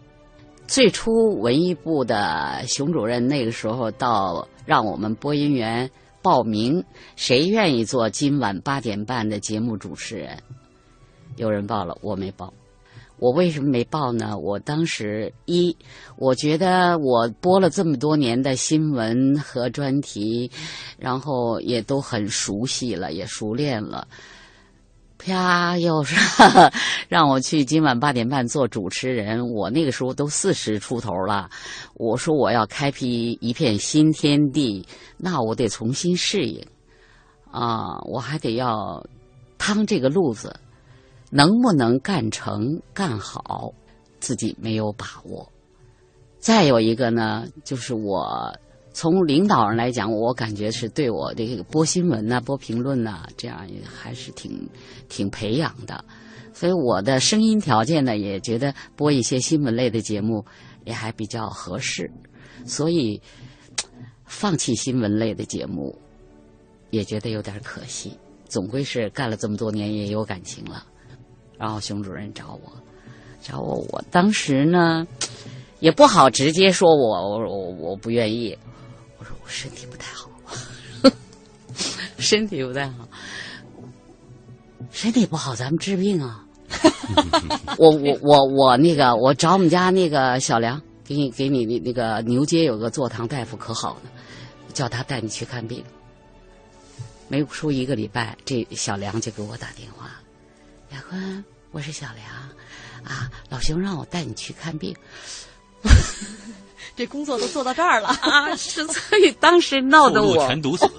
[0.67, 5.89] 最初文艺部的熊主任那个时候到让我们播音员
[6.21, 6.83] 报名，
[7.15, 10.37] 谁愿意做今晚八点半的节目主持人？
[11.35, 12.53] 有人报了，我没报。
[13.19, 14.37] 我为什么没报呢？
[14.37, 15.75] 我当时一，
[16.17, 20.51] 我觉得我播了这么多年的新闻和专题，
[20.99, 24.07] 然后也都很熟悉了，也熟练了。
[25.17, 25.77] 啪！
[25.77, 26.15] 又是
[27.07, 29.49] 让我去今晚八点半做主持人。
[29.49, 31.49] 我那个时候都四十出头了，
[31.95, 34.85] 我说我要开辟一片新天地，
[35.17, 36.65] 那我得重新适应
[37.51, 37.99] 啊！
[38.05, 39.03] 我还得要
[39.57, 40.55] 趟这个路子，
[41.29, 43.73] 能不能干成干好，
[44.19, 45.51] 自己没有把握。
[46.39, 48.53] 再有一个呢，就是我。
[48.99, 54.67] 从领导上来讲，我感觉是对我这个播新闻呐、播评论呐，这样也还是挺
[55.07, 56.03] 挺培养的。
[56.51, 60.43] 所以我的声音条件呢，也觉得播一些新闻类的节目
[60.83, 62.09] 也还比较合适。
[62.65, 63.21] 所以
[64.25, 65.95] 放弃新闻类的节目
[66.89, 68.17] 也觉得有点可惜。
[68.45, 70.83] 总归是干了这么多年，也有感情了。
[71.59, 72.73] 然后熊主任找我，
[73.43, 75.05] 找我，我当时呢
[75.81, 78.57] 也不好直接说我我我我不愿意。
[79.47, 80.29] 身体不太好，
[82.19, 83.07] 身体不太好，
[84.91, 86.45] 身体不好，咱们治病啊！
[87.77, 94.09] 我我我我那个，我找我们家那个小梁，给你给你那那个牛街有个坐堂大夫可好呢，
[94.73, 95.83] 叫他带你去看病。
[97.29, 100.11] 没出一个礼拜，这小梁就给我打电话
[100.91, 102.25] ：“亚坤，我是小梁
[103.03, 104.95] 啊，老熊让我带你去看病。”
[106.97, 108.55] 这工作都做到这儿了啊！
[108.55, 110.89] 是，所以当时闹得我全堵死，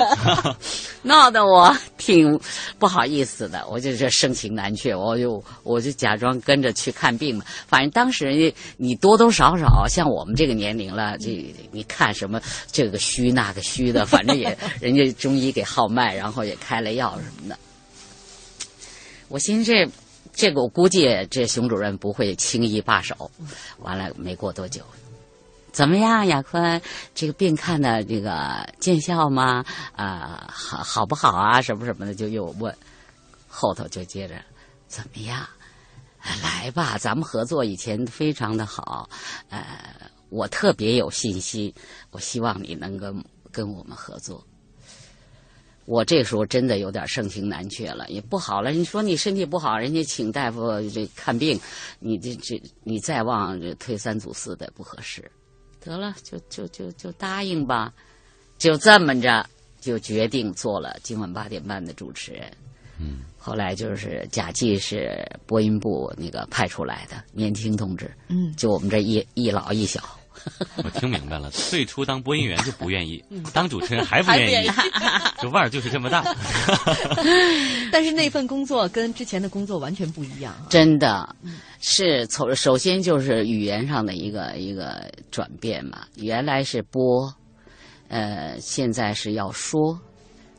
[1.03, 2.39] 闹得我挺
[2.79, 3.67] 不好意思的。
[3.69, 7.45] 我就这盛情难却，我就我就假装跟着去看病嘛。
[7.67, 17.59] 反正当时人家你多多少少像我们这个年龄了，这你看什么这个虚那个虚的，反正也人家中医给号脉，然后也开了药什么的。
[19.27, 19.91] 我寻思这
[20.39, 23.29] 这个我估计这熊主任不会轻易罢手。
[23.81, 24.85] 完了没过多久。
[25.73, 26.81] 怎么样，亚坤？
[27.13, 29.65] 这个病看的这个见效吗？
[29.97, 31.61] 啊，好好不好啊？
[31.61, 32.73] 什么什么的，就又问。
[33.49, 34.37] 后头就接着，
[34.87, 35.45] 怎么样？
[36.41, 39.11] 来吧，咱们合作以前非常的好。
[39.51, 39.67] 呃，
[40.31, 41.75] 我特别有信心，
[42.13, 44.45] 我希望你能跟跟我们合作。
[45.89, 48.73] 我这时候真的有点盛情难却了，也不好了。
[48.73, 51.59] 你说你身体不好，人家请大夫这看病，
[51.99, 55.25] 你这这你再往这推三阻四的不合适。
[55.81, 57.91] 得了，就就就就答应吧，
[58.59, 59.49] 就这么着，
[59.81, 62.53] 就决定做了今晚八点半的主持人。
[62.99, 70.18] 嗯，后来就是贾季是播音部那个派出来的年轻同志，嗯，就我们这一一老一小。
[70.85, 73.43] 我听明白了，最初当播音员就不愿意， 嗯。
[73.53, 74.71] 当主持人还不愿意，
[75.41, 76.23] 这 腕儿就是这么大。
[77.91, 80.67] 但是那份工作跟之前的工作完全不一样啊。
[80.69, 81.35] 真的
[81.81, 87.33] 是从首先就是语言上的一个一个转变嘛，原来是播，
[88.09, 89.99] 呃，现在是要说，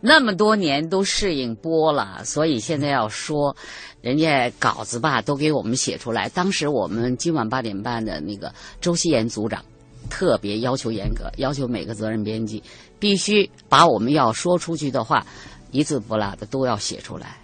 [0.02, 3.56] 那么多年都适应播了，所以现在要说，
[4.02, 6.30] 人家稿子吧都给我们写出来。
[6.30, 9.64] 当时我们今晚八点半的那个周希言组长
[10.10, 12.64] 特别要求严格，要求每个责任编辑
[12.98, 15.26] 必须把我们要说出去的话
[15.72, 17.38] 一字不落的都要写出来，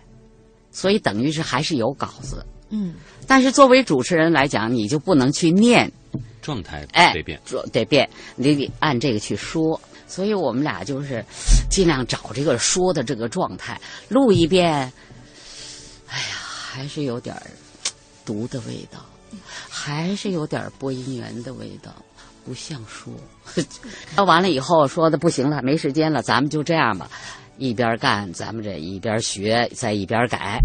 [0.72, 2.46] 所以等于是还是有稿子。
[2.70, 2.94] 嗯，
[3.28, 5.92] 但是作为主持人来讲，你就不能去念，
[6.42, 7.40] 状态哎，得变，
[7.72, 9.80] 得变，你得按这个去说。
[10.16, 11.22] 所以我们俩就是
[11.70, 14.74] 尽量找这个说的这个状态，录一遍，
[16.08, 17.42] 哎呀，还是有点儿
[18.24, 19.06] 读的味道，
[19.70, 21.94] 还是有点播音员的味道，
[22.46, 23.12] 不像说。
[24.16, 27.12] 说 完了以后说的不行了，没时间了，咱们就这样吧，
[27.58, 30.62] 一边干，咱们这一边学，再一边改，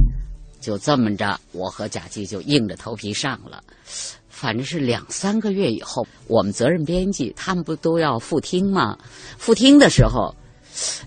[0.60, 3.60] 就这么着，我和贾季就硬着头皮上了。
[4.40, 8.96] 反正是两三个月以后，我们责任编辑他们不都要复听吗？
[9.36, 10.34] 复听的时候，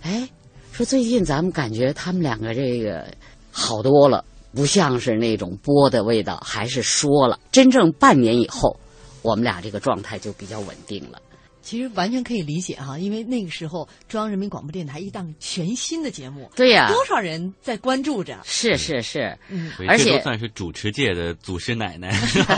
[0.04, 0.30] 哎，
[0.72, 3.12] 说最近咱们感觉他们两个这个
[3.52, 4.24] 好多了，
[4.54, 7.40] 不像是那种播的味道，还是说了。
[7.52, 8.80] 真正半年以后，
[9.24, 11.20] 我们俩这个状态就比较稳定了。
[11.64, 18.38] 其实完全可以理解哈，因为那个时候中央人民广播电台一档全新的节目，对呀多少人在关注着？
[18.44, 22.14] 是是是，嗯而且都算是主持界的祖师奶奶。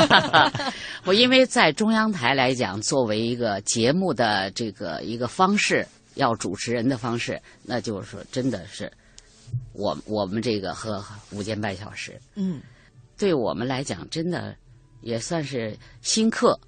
[1.05, 8.91] 我因为在中央台来讲，作为一个节目的这个一个方式，要主持人的方式，那就是说，真的是
[9.73, 12.59] 我我们这个和午间半小时，嗯，
[13.17, 14.55] 对我们来讲，真的
[15.05, 16.59] 也算是新课。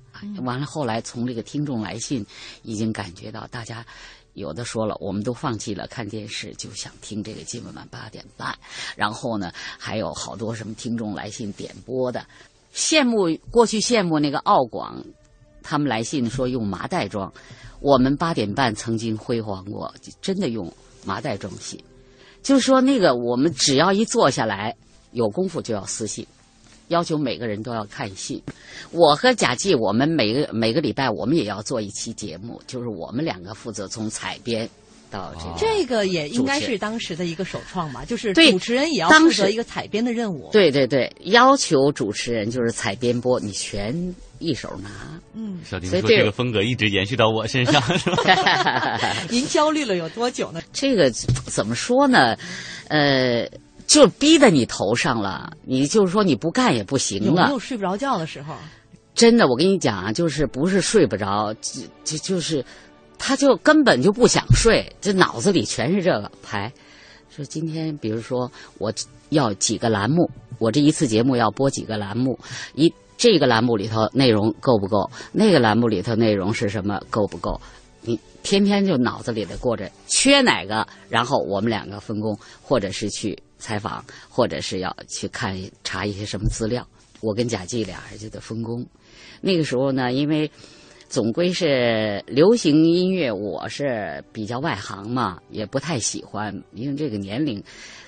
[0.43, 2.25] 完了，后来从这个听众来信，
[2.63, 3.85] 已经感觉到大家
[4.33, 8.57] 有的说了，我们都放弃了看电视，就想听这个今晚八点半。
[8.95, 12.25] 然后呢，还有好多什么听众来信点播的，
[12.73, 15.03] 羡慕过去羡慕那个澳广，
[15.61, 17.31] 他们来信说用麻袋装，
[17.79, 20.71] 我们八点半曾经辉煌过，真的用
[21.05, 21.79] 麻袋装信，
[22.41, 24.75] 就是说那个我们只要一坐下来，
[25.11, 26.25] 有功夫就要私信。
[26.87, 28.43] 要求每个人都要看戏。
[28.91, 34.69] 我和贾季，我们每个每个礼拜我们也要做一期节目，就是我们两个负责从采编
[35.11, 35.55] 到这个。
[35.57, 40.49] 这个也应该是当时的一个首创吧，就是主持人也要负责一个采编的任务。
[40.51, 44.89] 对对对，要求主持人就是采编播，你全一手拿。
[45.33, 48.99] 嗯，小丁所以这个风格一直延续到我身上，是吧？
[49.29, 50.61] 您焦虑了有多久呢？
[50.73, 52.35] 这个怎么说呢？
[52.87, 53.47] 呃，
[53.87, 57.25] 就逼在你头上了，你就是说你不干也不行了。
[57.25, 58.53] 有没有睡不着觉的时候？
[59.15, 62.63] 真的，我跟你讲啊，就是不是睡不着，就就就是，
[63.17, 66.71] 他就根本就不想睡，这脑子里全是这个牌。
[67.29, 68.93] 说今天，比如说我
[69.29, 70.29] 要几个栏目，
[70.59, 72.37] 我这一次节目要播几个栏目，
[72.75, 77.59] 一这个栏目里头内容够不够，那个栏目里头内容是什么够不够？
[78.01, 86.87] 你天天就脑子里的过着缺哪个，然后我们两个分工，或者是去采访，或者是要去看查一些什么资料。
[87.21, 88.85] 我跟贾季俩人就得分工。
[89.41, 90.49] 那个时候呢，因为
[91.09, 97.63] 总归是流行音乐，我是比较外行嘛，也不太喜欢，因为这个年龄，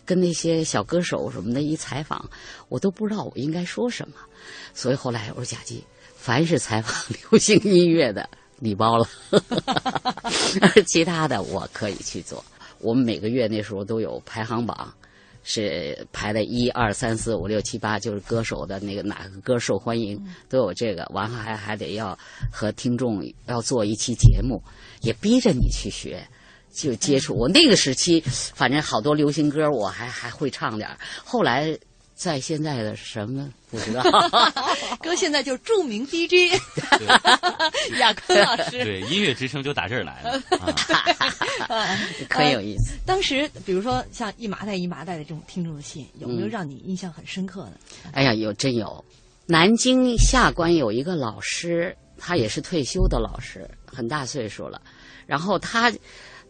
[0.06, 2.30] 跟那些小歌手什么的一采访，
[2.68, 4.16] 我都不知道我应该说什么。
[4.74, 5.84] 所以后来我说贾季，
[6.14, 6.94] 凡是采访
[7.32, 8.30] 流行音乐的，
[8.60, 9.08] 你包了，
[10.86, 12.44] 其他的我可以去做。
[12.80, 14.94] 我们每个月那时候都有排行榜。
[15.44, 21.06] 是排的一二三四五六七八，就是歌手的那个哪个歌受欢迎，都有这个。
[21.14, 22.18] 完了还还得要
[22.52, 24.62] 和听众要做一期节目，
[25.02, 26.22] 也逼着你去学，
[26.72, 27.36] 就接触。
[27.36, 30.98] 我那个时期，反正好多流行歌我还还会唱点儿。
[31.24, 31.78] 后来
[32.20, 34.04] 在现在的什么不知道，
[35.00, 36.54] 哥现在就是著名 DJ
[37.98, 38.84] 亚坤老师。
[38.84, 40.32] 对，音乐之声就打这儿来了。
[41.70, 41.98] 啊、
[42.28, 43.00] 可有意思、呃。
[43.06, 47.72] 当时比如说像一麻袋一麻袋的这种听众的信，有没有让你印象很深刻的？
[48.04, 49.02] 嗯、哎呀，有真有。
[49.46, 54.82] 南京下关有一个老师，他也是退休的老师，很大岁数了。
[55.26, 55.90] 然后他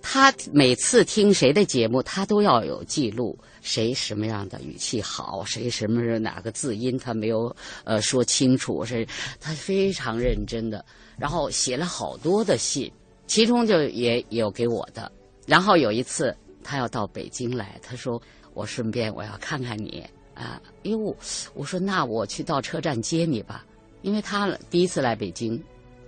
[0.01, 9.07] 他每次听谁的节目，他都要有记录，谁什么样的语气好，谁什么哪个字音他没有呃说清楚，是
[9.39, 10.83] 他非常认真的，
[11.17, 12.91] 然后写了好多的信，
[13.27, 15.11] 其中就也有给我的。
[15.45, 18.21] 然后有一次他要到北京来，他说
[18.53, 20.03] 我顺便我要看看你
[20.33, 21.15] 啊，哎呦，
[21.53, 23.65] 我说那我去到车站接你吧，
[24.01, 25.61] 因为他第一次来北京，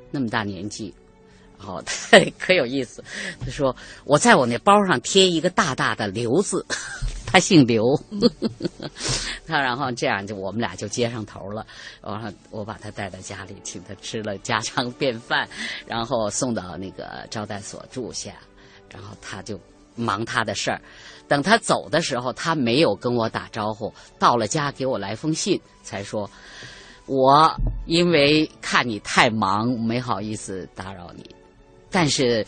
[0.09, 0.93] 那么大年纪。
[1.63, 1.83] 哦，
[2.39, 3.03] 可有意思。
[3.39, 6.65] 他说：“我在我那包上贴一个大大的刘字，
[7.31, 7.97] 他姓刘。
[9.47, 11.65] 他然后这样就我们俩就接上头了。
[12.01, 15.47] 完了，我把他带到家里，请他吃了家常便饭，
[15.85, 18.33] 然后送到那个招待所住下，
[18.89, 19.59] 然后他就
[19.95, 20.81] 忙他的事儿。
[21.27, 26.29] 等他走的时候，他没有跟我打招呼，到了家给我来封信，才说：
[27.05, 27.53] 我
[27.85, 31.29] 因为看你太忙，没好意思打扰你。”
[31.93, 32.45] 但是，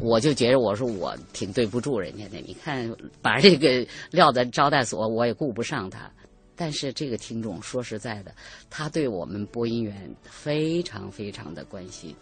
[0.00, 2.38] 我就觉得我说我挺对不住人家的。
[2.38, 2.88] 你看，
[3.20, 6.10] 把这个撂在招待所，我也顾不上他。
[6.54, 8.34] 但是这个听众说实在的，
[8.68, 12.14] 他对我们播音员非常非常的关心，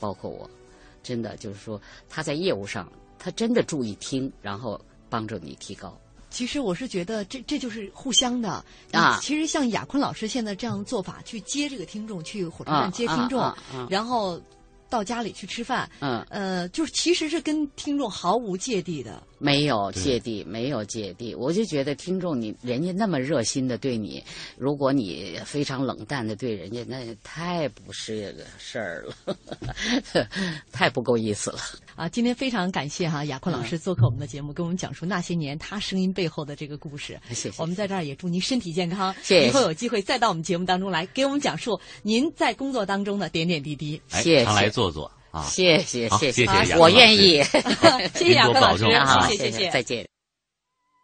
[0.00, 0.48] 包括我，
[1.02, 4.80] 真的就是说他在业务上，他真的注意听，然后
[5.10, 5.94] 帮助你提高。
[6.30, 9.18] 其实我是觉得这这就是互相的啊。
[9.20, 13.54] 其实像亚坤老师现在这样做法，去接这个听众，去火车站接听众，
[13.88, 14.40] 然后。
[14.92, 21.34] 到家里去吃饭，嗯，呃，就是其实是跟听众毫无芥蒂的，没有芥蒂，没有芥蒂。
[21.34, 24.22] 我就觉得听众你人家那么热心的对你，
[24.58, 29.38] 如果你非常冷淡的对人家，那也太不是个事儿了，
[30.70, 31.58] 太不够意思了。
[31.94, 37.20] 啊，今天非常感谢哈亚坤老师做客我们的节目，跟我们讲述那些年他声音背后的这个故事。
[37.28, 37.52] 谢谢。
[37.58, 39.48] 我们在这儿也祝您身体健康，谢谢。
[39.48, 44.00] 以后有机会再到我们节目当中来，给我们讲述您在工作当中的点点滴滴。
[44.08, 44.44] 谢谢。
[44.44, 45.42] 常来坐坐啊！
[45.44, 47.42] 谢谢谢谢谢，我愿意。
[48.14, 48.84] 谢谢亚 坤老师，
[49.28, 50.11] 谢谢谢谢，再见。